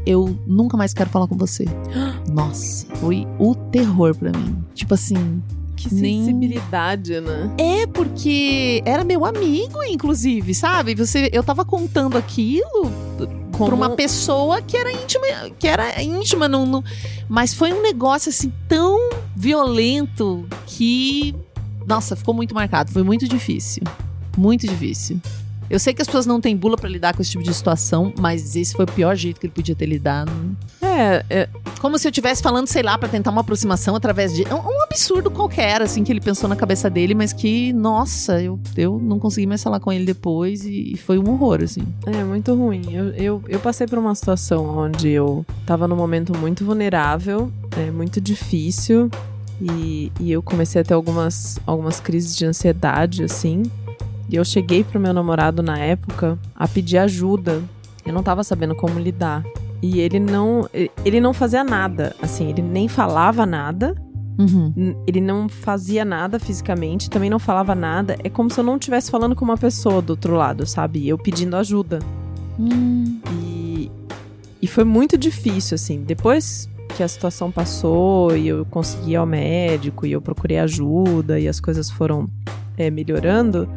"Eu 0.06 0.38
nunca 0.46 0.76
mais 0.76 0.94
quero 0.94 1.10
falar 1.10 1.26
com 1.26 1.36
você". 1.36 1.64
Nossa, 2.32 2.86
foi 2.96 3.26
o 3.38 3.54
terror 3.54 4.14
pra 4.14 4.30
mim. 4.30 4.56
Tipo 4.74 4.94
assim, 4.94 5.42
Que 5.76 5.88
sensibilidade, 5.90 7.20
né? 7.20 7.50
é 7.58 7.86
porque 7.86 8.82
era 8.84 9.04
meu 9.04 9.24
amigo, 9.24 9.82
inclusive, 9.82 10.54
sabe? 10.54 10.94
Você, 10.94 11.28
eu 11.32 11.42
tava 11.42 11.64
contando 11.64 12.16
aquilo 12.16 12.90
Como- 13.52 13.66
pra 13.66 13.74
uma 13.74 13.90
pessoa 13.90 14.60
que 14.62 14.76
era 14.76 14.90
íntima, 14.92 15.26
que 15.58 15.66
era 15.68 16.00
íntima, 16.02 16.48
não, 16.48 16.64
não- 16.66 16.84
mas 17.28 17.52
foi 17.54 17.72
um 17.72 17.82
negócio 17.82 18.28
assim 18.30 18.52
tão 18.68 18.98
violento 19.36 20.46
que, 20.66 21.34
nossa, 21.86 22.16
ficou 22.16 22.34
muito 22.34 22.54
marcado. 22.54 22.90
Foi 22.90 23.02
muito 23.02 23.28
difícil, 23.28 23.82
muito 24.36 24.66
difícil. 24.66 25.20
Eu 25.70 25.78
sei 25.78 25.94
que 25.94 26.02
as 26.02 26.06
pessoas 26.06 26.26
não 26.26 26.40
têm 26.40 26.56
bula 26.56 26.76
pra 26.76 26.88
lidar 26.88 27.14
com 27.14 27.22
esse 27.22 27.30
tipo 27.30 27.42
de 27.42 27.52
situação, 27.52 28.12
mas 28.18 28.54
esse 28.54 28.74
foi 28.74 28.84
o 28.84 28.88
pior 28.88 29.16
jeito 29.16 29.40
que 29.40 29.46
ele 29.46 29.52
podia 29.52 29.74
ter 29.74 29.86
lidado. 29.86 30.30
É, 30.82 31.24
é, 31.30 31.48
Como 31.80 31.98
se 31.98 32.06
eu 32.06 32.10
estivesse 32.10 32.42
falando, 32.42 32.68
sei 32.68 32.82
lá, 32.82 32.98
pra 32.98 33.08
tentar 33.08 33.30
uma 33.30 33.40
aproximação 33.40 33.96
através 33.96 34.34
de. 34.34 34.42
Um, 34.44 34.56
um 34.56 34.82
absurdo 34.82 35.30
qualquer, 35.30 35.80
assim, 35.80 36.04
que 36.04 36.12
ele 36.12 36.20
pensou 36.20 36.48
na 36.48 36.56
cabeça 36.56 36.90
dele, 36.90 37.14
mas 37.14 37.32
que, 37.32 37.72
nossa, 37.72 38.40
eu, 38.42 38.60
eu 38.76 39.00
não 39.02 39.18
consegui 39.18 39.46
mais 39.46 39.62
falar 39.62 39.80
com 39.80 39.92
ele 39.92 40.04
depois 40.04 40.64
e, 40.64 40.92
e 40.92 40.96
foi 40.96 41.18
um 41.18 41.28
horror, 41.30 41.62
assim. 41.62 41.82
É 42.06 42.22
muito 42.22 42.54
ruim. 42.54 42.82
Eu, 42.92 43.06
eu, 43.14 43.42
eu 43.48 43.58
passei 43.58 43.86
por 43.86 43.98
uma 43.98 44.14
situação 44.14 44.66
onde 44.78 45.08
eu 45.08 45.44
tava 45.64 45.88
num 45.88 45.96
momento 45.96 46.36
muito 46.36 46.64
vulnerável, 46.64 47.50
é, 47.76 47.90
muito 47.90 48.20
difícil, 48.20 49.10
e, 49.60 50.12
e 50.20 50.32
eu 50.32 50.42
comecei 50.42 50.80
a 50.80 50.84
ter 50.84 50.94
algumas, 50.94 51.58
algumas 51.66 52.00
crises 52.00 52.36
de 52.36 52.44
ansiedade, 52.44 53.24
assim. 53.24 53.62
E 54.28 54.36
eu 54.36 54.44
cheguei 54.44 54.82
pro 54.82 55.00
meu 55.00 55.12
namorado 55.12 55.62
na 55.62 55.78
época 55.78 56.38
a 56.54 56.66
pedir 56.66 56.98
ajuda. 56.98 57.62
Eu 58.04 58.12
não 58.12 58.22
tava 58.22 58.42
sabendo 58.42 58.74
como 58.74 58.98
lidar. 58.98 59.44
E 59.82 60.00
ele 60.00 60.18
não, 60.18 60.68
ele 61.04 61.20
não 61.20 61.34
fazia 61.34 61.62
nada, 61.62 62.16
assim, 62.22 62.48
ele 62.48 62.62
nem 62.62 62.88
falava 62.88 63.44
nada, 63.44 63.94
Uhum. 64.38 64.96
Ele 65.06 65.20
não 65.20 65.48
fazia 65.48 66.04
nada 66.04 66.38
fisicamente, 66.38 67.08
também 67.08 67.30
não 67.30 67.38
falava 67.38 67.74
nada. 67.74 68.16
É 68.22 68.28
como 68.28 68.50
se 68.50 68.58
eu 68.58 68.64
não 68.64 68.76
estivesse 68.76 69.10
falando 69.10 69.36
com 69.36 69.44
uma 69.44 69.56
pessoa 69.56 70.02
do 70.02 70.10
outro 70.10 70.34
lado, 70.34 70.66
sabe? 70.66 71.08
Eu 71.08 71.16
pedindo 71.16 71.56
ajuda. 71.56 72.00
Hum. 72.58 73.20
E, 73.32 73.90
e 74.60 74.66
foi 74.66 74.84
muito 74.84 75.16
difícil, 75.16 75.76
assim. 75.76 76.02
Depois 76.02 76.68
que 76.96 77.02
a 77.02 77.08
situação 77.08 77.50
passou 77.50 78.36
e 78.36 78.48
eu 78.48 78.64
consegui 78.66 79.12
ir 79.12 79.16
ao 79.16 79.26
médico 79.26 80.06
e 80.06 80.12
eu 80.12 80.20
procurei 80.20 80.58
ajuda 80.58 81.38
e 81.38 81.48
as 81.48 81.60
coisas 81.60 81.90
foram 81.90 82.28
é, 82.76 82.90
melhorando, 82.90 83.68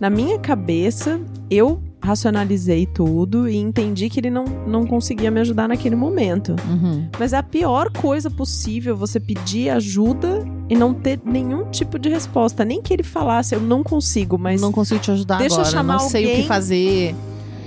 na 0.00 0.10
minha 0.10 0.38
cabeça 0.38 1.20
eu 1.50 1.80
racionalizei 2.02 2.86
tudo 2.86 3.48
e 3.48 3.56
entendi 3.56 4.08
que 4.08 4.20
ele 4.20 4.30
não, 4.30 4.44
não 4.44 4.86
conseguia 4.86 5.30
me 5.30 5.40
ajudar 5.40 5.66
naquele 5.66 5.96
momento. 5.96 6.54
Uhum. 6.68 7.08
Mas 7.18 7.32
é 7.32 7.36
a 7.36 7.42
pior 7.42 7.90
coisa 7.90 8.30
possível 8.30 8.96
você 8.96 9.18
pedir 9.18 9.70
ajuda 9.70 10.44
e 10.68 10.76
não 10.76 10.94
ter 10.94 11.20
nenhum 11.24 11.68
tipo 11.70 11.98
de 11.98 12.08
resposta. 12.08 12.64
Nem 12.64 12.80
que 12.80 12.92
ele 12.92 13.02
falasse, 13.02 13.54
eu 13.54 13.60
não 13.60 13.82
consigo, 13.82 14.38
mas 14.38 14.60
não 14.60 14.70
consigo 14.70 15.00
te 15.00 15.10
ajudar 15.10 15.38
deixa 15.38 15.56
eu 15.56 15.60
agora, 15.60 15.76
chamar 15.76 15.92
não 15.94 16.08
sei 16.08 16.24
o 16.24 16.28
alguém. 16.28 16.42
que 16.42 16.48
fazer. 16.48 17.14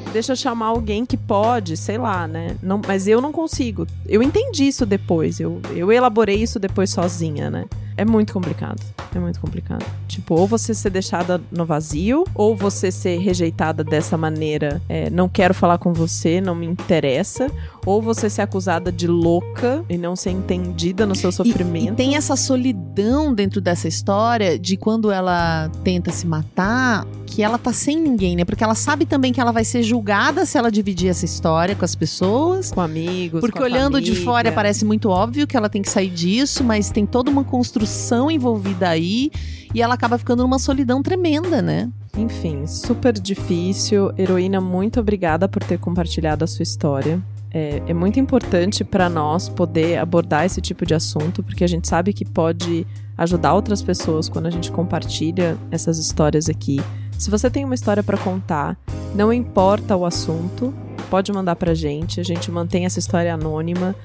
Deixa 0.10 0.34
eu 0.34 0.36
chamar 0.36 0.68
alguém 0.68 1.06
que 1.06 1.18
pode, 1.18 1.78
sei 1.78 1.98
lá, 1.98 2.28
né? 2.28 2.56
Não, 2.62 2.82
mas 2.86 3.08
eu 3.08 3.22
não 3.22 3.32
consigo. 3.32 3.88
Eu 4.08 4.22
entendi 4.22 4.68
isso 4.68 4.86
depois. 4.86 5.40
Eu, 5.40 5.62
eu 5.76 5.92
elaborei 5.92 6.42
isso 6.42 6.60
depois 6.60 6.90
sozinha, 6.90 7.50
né? 7.50 7.66
É 8.00 8.06
muito 8.06 8.32
complicado. 8.34 8.82
É 9.14 9.20
muito 9.20 9.40
complicado. 9.40 9.84
Tipo, 10.08 10.36
ou 10.36 10.48
você 10.48 10.74
ser 10.74 10.90
deixada 10.90 11.42
no 11.52 11.66
vazio, 11.66 12.24
ou 12.34 12.56
você 12.56 12.92
ser 12.92 13.18
rejeitada 13.20 13.84
dessa 13.84 14.16
maneira. 14.18 14.82
é, 14.88 15.10
não 15.10 15.28
quero 15.28 15.54
falar 15.54 15.78
com 15.80 15.92
você, 15.92 16.40
não 16.40 16.56
me 16.56 16.66
interessa. 16.66 17.52
Ou 17.86 18.02
você 18.02 18.30
ser 18.30 18.42
acusada 18.44 18.92
de 18.92 19.08
louca 19.08 19.84
e 19.90 19.98
não 19.98 20.16
ser 20.16 20.30
entendida 20.32 21.06
no 21.06 21.16
seu 21.16 21.30
E, 21.32 21.34
sofrimento. 21.34 21.94
e 21.94 21.96
tem 21.96 22.16
essa 22.16 22.36
solidão 22.36 23.34
dentro 23.34 23.60
dessa 23.60 23.88
história 23.88 24.60
de 24.60 24.78
quando 24.78 25.12
ela 25.12 25.70
tenta 25.84 26.12
se 26.12 26.28
matar, 26.28 27.06
que 27.26 27.42
ela 27.42 27.58
tá 27.58 27.74
sem 27.74 28.00
ninguém, 28.00 28.36
né? 28.36 28.46
Porque 28.46 28.64
ela 28.64 28.76
sabe 28.76 29.06
também 29.06 29.34
que 29.34 29.42
ela 29.42 29.52
vai 29.52 29.64
ser 29.64 29.82
julgada 29.84 30.46
se 30.46 30.58
ela 30.58 30.72
dividir 30.72 31.10
essa 31.10 31.26
história 31.26 31.76
com 31.76 31.86
as 31.86 31.96
pessoas. 31.96 32.72
Com 32.72 32.82
amigos. 32.82 33.40
Porque 33.42 33.58
com 33.58 33.64
olhando 33.64 34.00
de 34.00 34.12
família. 34.12 34.26
fora 34.26 34.52
parece 34.52 34.86
muito 34.86 35.10
óbvio 35.10 35.48
que 35.48 35.58
ela 35.58 35.70
tem 35.70 35.82
que 35.82 35.90
sair 35.90 36.10
disso, 36.10 36.64
mas 36.64 36.90
tem 36.92 37.06
toda 37.06 37.32
uma 37.32 37.44
construção 37.44 37.89
envolvida 38.30 38.90
aí 38.90 39.32
e 39.74 39.82
ela 39.82 39.94
acaba 39.94 40.18
ficando 40.18 40.44
numa 40.44 40.60
solidão 40.60 41.02
tremenda, 41.04 41.62
né? 41.62 41.90
Enfim, 42.18 42.66
super 42.66 43.14
difícil. 43.14 44.12
Heroína, 44.18 44.60
muito 44.60 45.00
obrigada 45.00 45.48
por 45.48 45.64
ter 45.64 45.78
compartilhado 45.78 46.44
a 46.44 46.48
sua 46.48 46.64
história. 46.64 47.22
É, 47.52 47.82
é 47.88 47.94
muito 47.94 48.20
importante 48.20 48.84
para 48.84 49.10
nós 49.10 49.50
poder 49.50 49.98
abordar 49.98 50.46
esse 50.46 50.62
tipo 50.62 50.86
de 50.86 50.94
assunto, 50.94 51.42
porque 51.42 51.64
a 51.64 51.68
gente 51.68 51.88
sabe 51.88 52.14
que 52.14 52.26
pode 52.26 52.86
ajudar 53.18 53.54
outras 53.54 53.82
pessoas 53.82 54.30
quando 54.30 54.46
a 54.46 54.52
gente 54.52 54.72
compartilha 54.72 55.58
essas 55.72 55.98
histórias 55.98 56.48
aqui. 56.50 56.80
Se 57.18 57.30
você 57.30 57.50
tem 57.50 57.66
uma 57.66 57.76
história 57.76 58.02
para 58.02 58.18
contar, 58.18 58.78
não 59.14 59.34
importa 59.34 59.96
o 59.96 60.06
assunto, 60.06 60.74
pode 61.10 61.32
mandar 61.32 61.56
pra 61.56 61.74
gente. 61.74 62.20
A 62.20 62.24
gente 62.24 62.52
mantém 62.52 62.86
essa 62.86 63.00
história 63.00 63.34
anônima. 63.34 63.96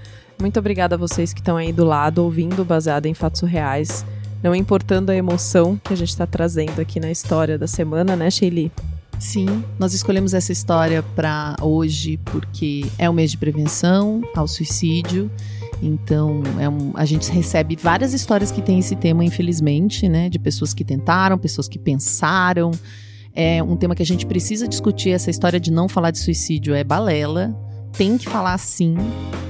Muito 0.40 0.58
obrigada 0.58 0.94
a 0.94 0.98
vocês 0.98 1.32
que 1.32 1.40
estão 1.40 1.56
aí 1.56 1.72
do 1.72 1.84
lado, 1.84 2.22
ouvindo 2.22 2.64
baseado 2.64 3.06
em 3.06 3.14
fatos 3.14 3.40
reais. 3.42 4.04
Não 4.42 4.54
importando 4.54 5.10
a 5.10 5.16
emoção 5.16 5.80
que 5.82 5.92
a 5.92 5.96
gente 5.96 6.10
está 6.10 6.26
trazendo 6.26 6.80
aqui 6.80 7.00
na 7.00 7.10
história 7.10 7.58
da 7.58 7.66
semana, 7.66 8.14
né, 8.14 8.30
Sheili? 8.30 8.70
Sim, 9.18 9.64
nós 9.78 9.94
escolhemos 9.94 10.34
essa 10.34 10.52
história 10.52 11.02
para 11.14 11.56
hoje 11.62 12.18
porque 12.26 12.84
é 12.98 13.08
o 13.08 13.12
mês 13.12 13.30
de 13.30 13.38
prevenção 13.38 14.20
ao 14.36 14.46
suicídio. 14.46 15.30
Então, 15.82 16.42
é 16.58 16.68
um- 16.68 16.92
a 16.94 17.04
gente 17.04 17.30
recebe 17.30 17.76
várias 17.80 18.12
histórias 18.12 18.50
que 18.50 18.60
têm 18.60 18.78
esse 18.78 18.96
tema, 18.96 19.24
infelizmente, 19.24 20.08
né? 20.08 20.28
De 20.28 20.38
pessoas 20.38 20.74
que 20.74 20.84
tentaram, 20.84 21.38
pessoas 21.38 21.68
que 21.68 21.78
pensaram. 21.78 22.70
É 23.34 23.62
um 23.62 23.76
tema 23.76 23.94
que 23.94 24.02
a 24.02 24.06
gente 24.06 24.26
precisa 24.26 24.68
discutir. 24.68 25.10
Essa 25.10 25.30
história 25.30 25.58
de 25.58 25.70
não 25.70 25.88
falar 25.88 26.10
de 26.10 26.18
suicídio 26.18 26.74
é 26.74 26.84
balela. 26.84 27.54
Tem 27.96 28.18
que 28.18 28.28
falar 28.28 28.58
sim, 28.58 28.96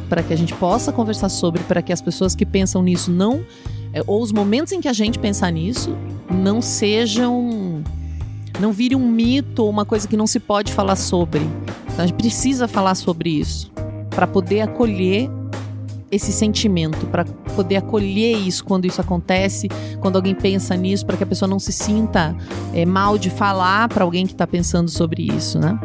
para 0.08 0.22
que 0.22 0.32
a 0.32 0.36
gente 0.36 0.54
possa 0.54 0.92
conversar 0.92 1.28
sobre, 1.28 1.62
para 1.64 1.82
que 1.82 1.92
as 1.92 2.00
pessoas 2.00 2.34
que 2.34 2.46
pensam 2.46 2.82
nisso 2.82 3.10
não. 3.10 3.44
É, 3.92 4.02
ou 4.06 4.22
os 4.22 4.32
momentos 4.32 4.72
em 4.72 4.80
que 4.80 4.88
a 4.88 4.92
gente 4.92 5.18
pensar 5.18 5.50
nisso 5.50 5.96
não 6.30 6.60
sejam. 6.60 7.82
não 8.60 8.72
vire 8.72 8.96
um 8.96 9.08
mito 9.08 9.62
ou 9.62 9.70
uma 9.70 9.84
coisa 9.84 10.06
que 10.06 10.16
não 10.16 10.26
se 10.26 10.40
pode 10.40 10.72
falar 10.72 10.96
sobre. 10.96 11.40
Então, 11.92 12.04
a 12.04 12.06
gente 12.06 12.16
precisa 12.16 12.66
falar 12.66 12.94
sobre 12.94 13.30
isso 13.30 13.72
para 14.10 14.26
poder 14.26 14.60
acolher 14.62 15.30
esse 16.10 16.30
sentimento, 16.30 17.06
para 17.06 17.24
poder 17.24 17.76
acolher 17.76 18.36
isso 18.36 18.64
quando 18.64 18.84
isso 18.84 19.00
acontece, 19.00 19.68
quando 20.00 20.16
alguém 20.16 20.34
pensa 20.34 20.76
nisso, 20.76 21.04
para 21.04 21.16
que 21.16 21.24
a 21.24 21.26
pessoa 21.26 21.48
não 21.48 21.58
se 21.58 21.72
sinta 21.72 22.36
é, 22.72 22.86
mal 22.86 23.18
de 23.18 23.30
falar 23.30 23.88
para 23.88 24.04
alguém 24.04 24.26
que 24.26 24.32
está 24.32 24.46
pensando 24.46 24.88
sobre 24.88 25.22
isso, 25.22 25.58
né? 25.58 25.76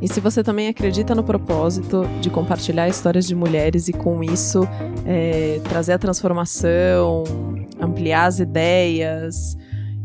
E 0.00 0.08
se 0.08 0.20
você 0.20 0.42
também 0.42 0.68
acredita 0.68 1.14
no 1.14 1.24
propósito 1.24 2.06
de 2.20 2.28
compartilhar 2.28 2.88
histórias 2.88 3.26
de 3.26 3.34
mulheres 3.34 3.88
e 3.88 3.92
com 3.92 4.22
isso 4.22 4.68
é, 5.06 5.60
trazer 5.64 5.94
a 5.94 5.98
transformação, 5.98 7.24
ampliar 7.80 8.26
as 8.26 8.38
ideias, 8.38 9.56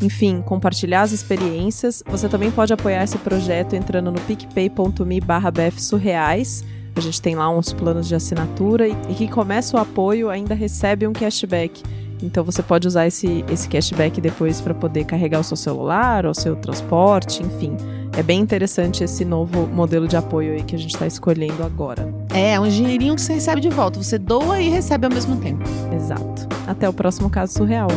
enfim, 0.02 0.42
compartilhar 0.42 1.02
as 1.02 1.12
experiências, 1.12 2.02
você 2.08 2.30
também 2.30 2.50
pode 2.52 2.74
apoiar 2.74 3.04
esse 3.04 3.18
projeto 3.18 3.76
entrando 3.76 4.12
no 4.12 4.20
picpay.me 4.22 5.22
barra 5.22 5.52
surreais. 5.78 6.64
A 6.96 7.00
gente 7.00 7.22
tem 7.22 7.36
lá 7.36 7.50
uns 7.50 7.72
planos 7.72 8.08
de 8.08 8.16
assinatura 8.16 8.88
e, 8.88 8.96
e 9.10 9.14
quem 9.14 9.28
começa 9.28 9.78
o 9.78 9.80
apoio 9.80 10.30
ainda 10.30 10.56
recebe 10.56 11.06
um 11.06 11.14
cashback. 11.14 11.84
Então 12.24 12.44
você 12.44 12.62
pode 12.62 12.88
usar 12.88 13.08
esse, 13.08 13.44
esse 13.50 13.68
cashback 13.68 14.22
depois 14.22 14.62
para 14.62 14.74
poder 14.74 15.06
carregar 15.06 15.40
o 15.40 15.44
seu 15.44 15.58
celular, 15.58 16.26
ou 16.26 16.34
seu 16.34 16.56
transporte, 16.56 17.42
enfim. 17.42 17.76
É 18.14 18.22
bem 18.22 18.42
interessante 18.42 19.06
esse 19.06 19.24
novo 19.24 19.66
modelo 19.68 20.06
de 20.06 20.18
apoio 20.18 20.54
aí 20.54 20.64
que 20.64 20.76
a 20.76 20.78
gente 20.78 20.94
está 20.94 21.08
escolhendo 21.08 21.64
agora. 21.64 22.14
É, 22.34 22.54
é 22.54 22.60
um 22.60 22.68
dinheirinho 22.68 23.16
que 23.16 23.22
você 23.22 23.34
recebe 23.34 23.62
de 23.62 23.70
volta. 23.70 24.02
Você 24.04 24.18
doa 24.18 24.60
e 24.60 24.70
recebe 24.70 25.06
ao 25.06 25.14
mesmo 25.14 25.38
tempo. 25.38 25.64
Exato. 25.96 26.48
Até 26.68 26.90
o 26.90 26.94
próximo 26.94 27.30
caso 27.30 27.54
surreal. 27.54 27.88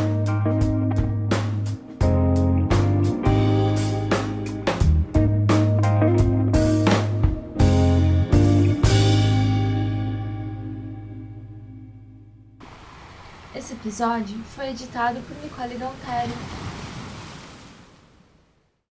Esse 13.55 13.73
episódio 13.73 14.39
foi 14.55 14.71
editado 14.71 15.19
por 15.21 15.37
Nicole 15.43 15.77
Galtério. 15.77 16.35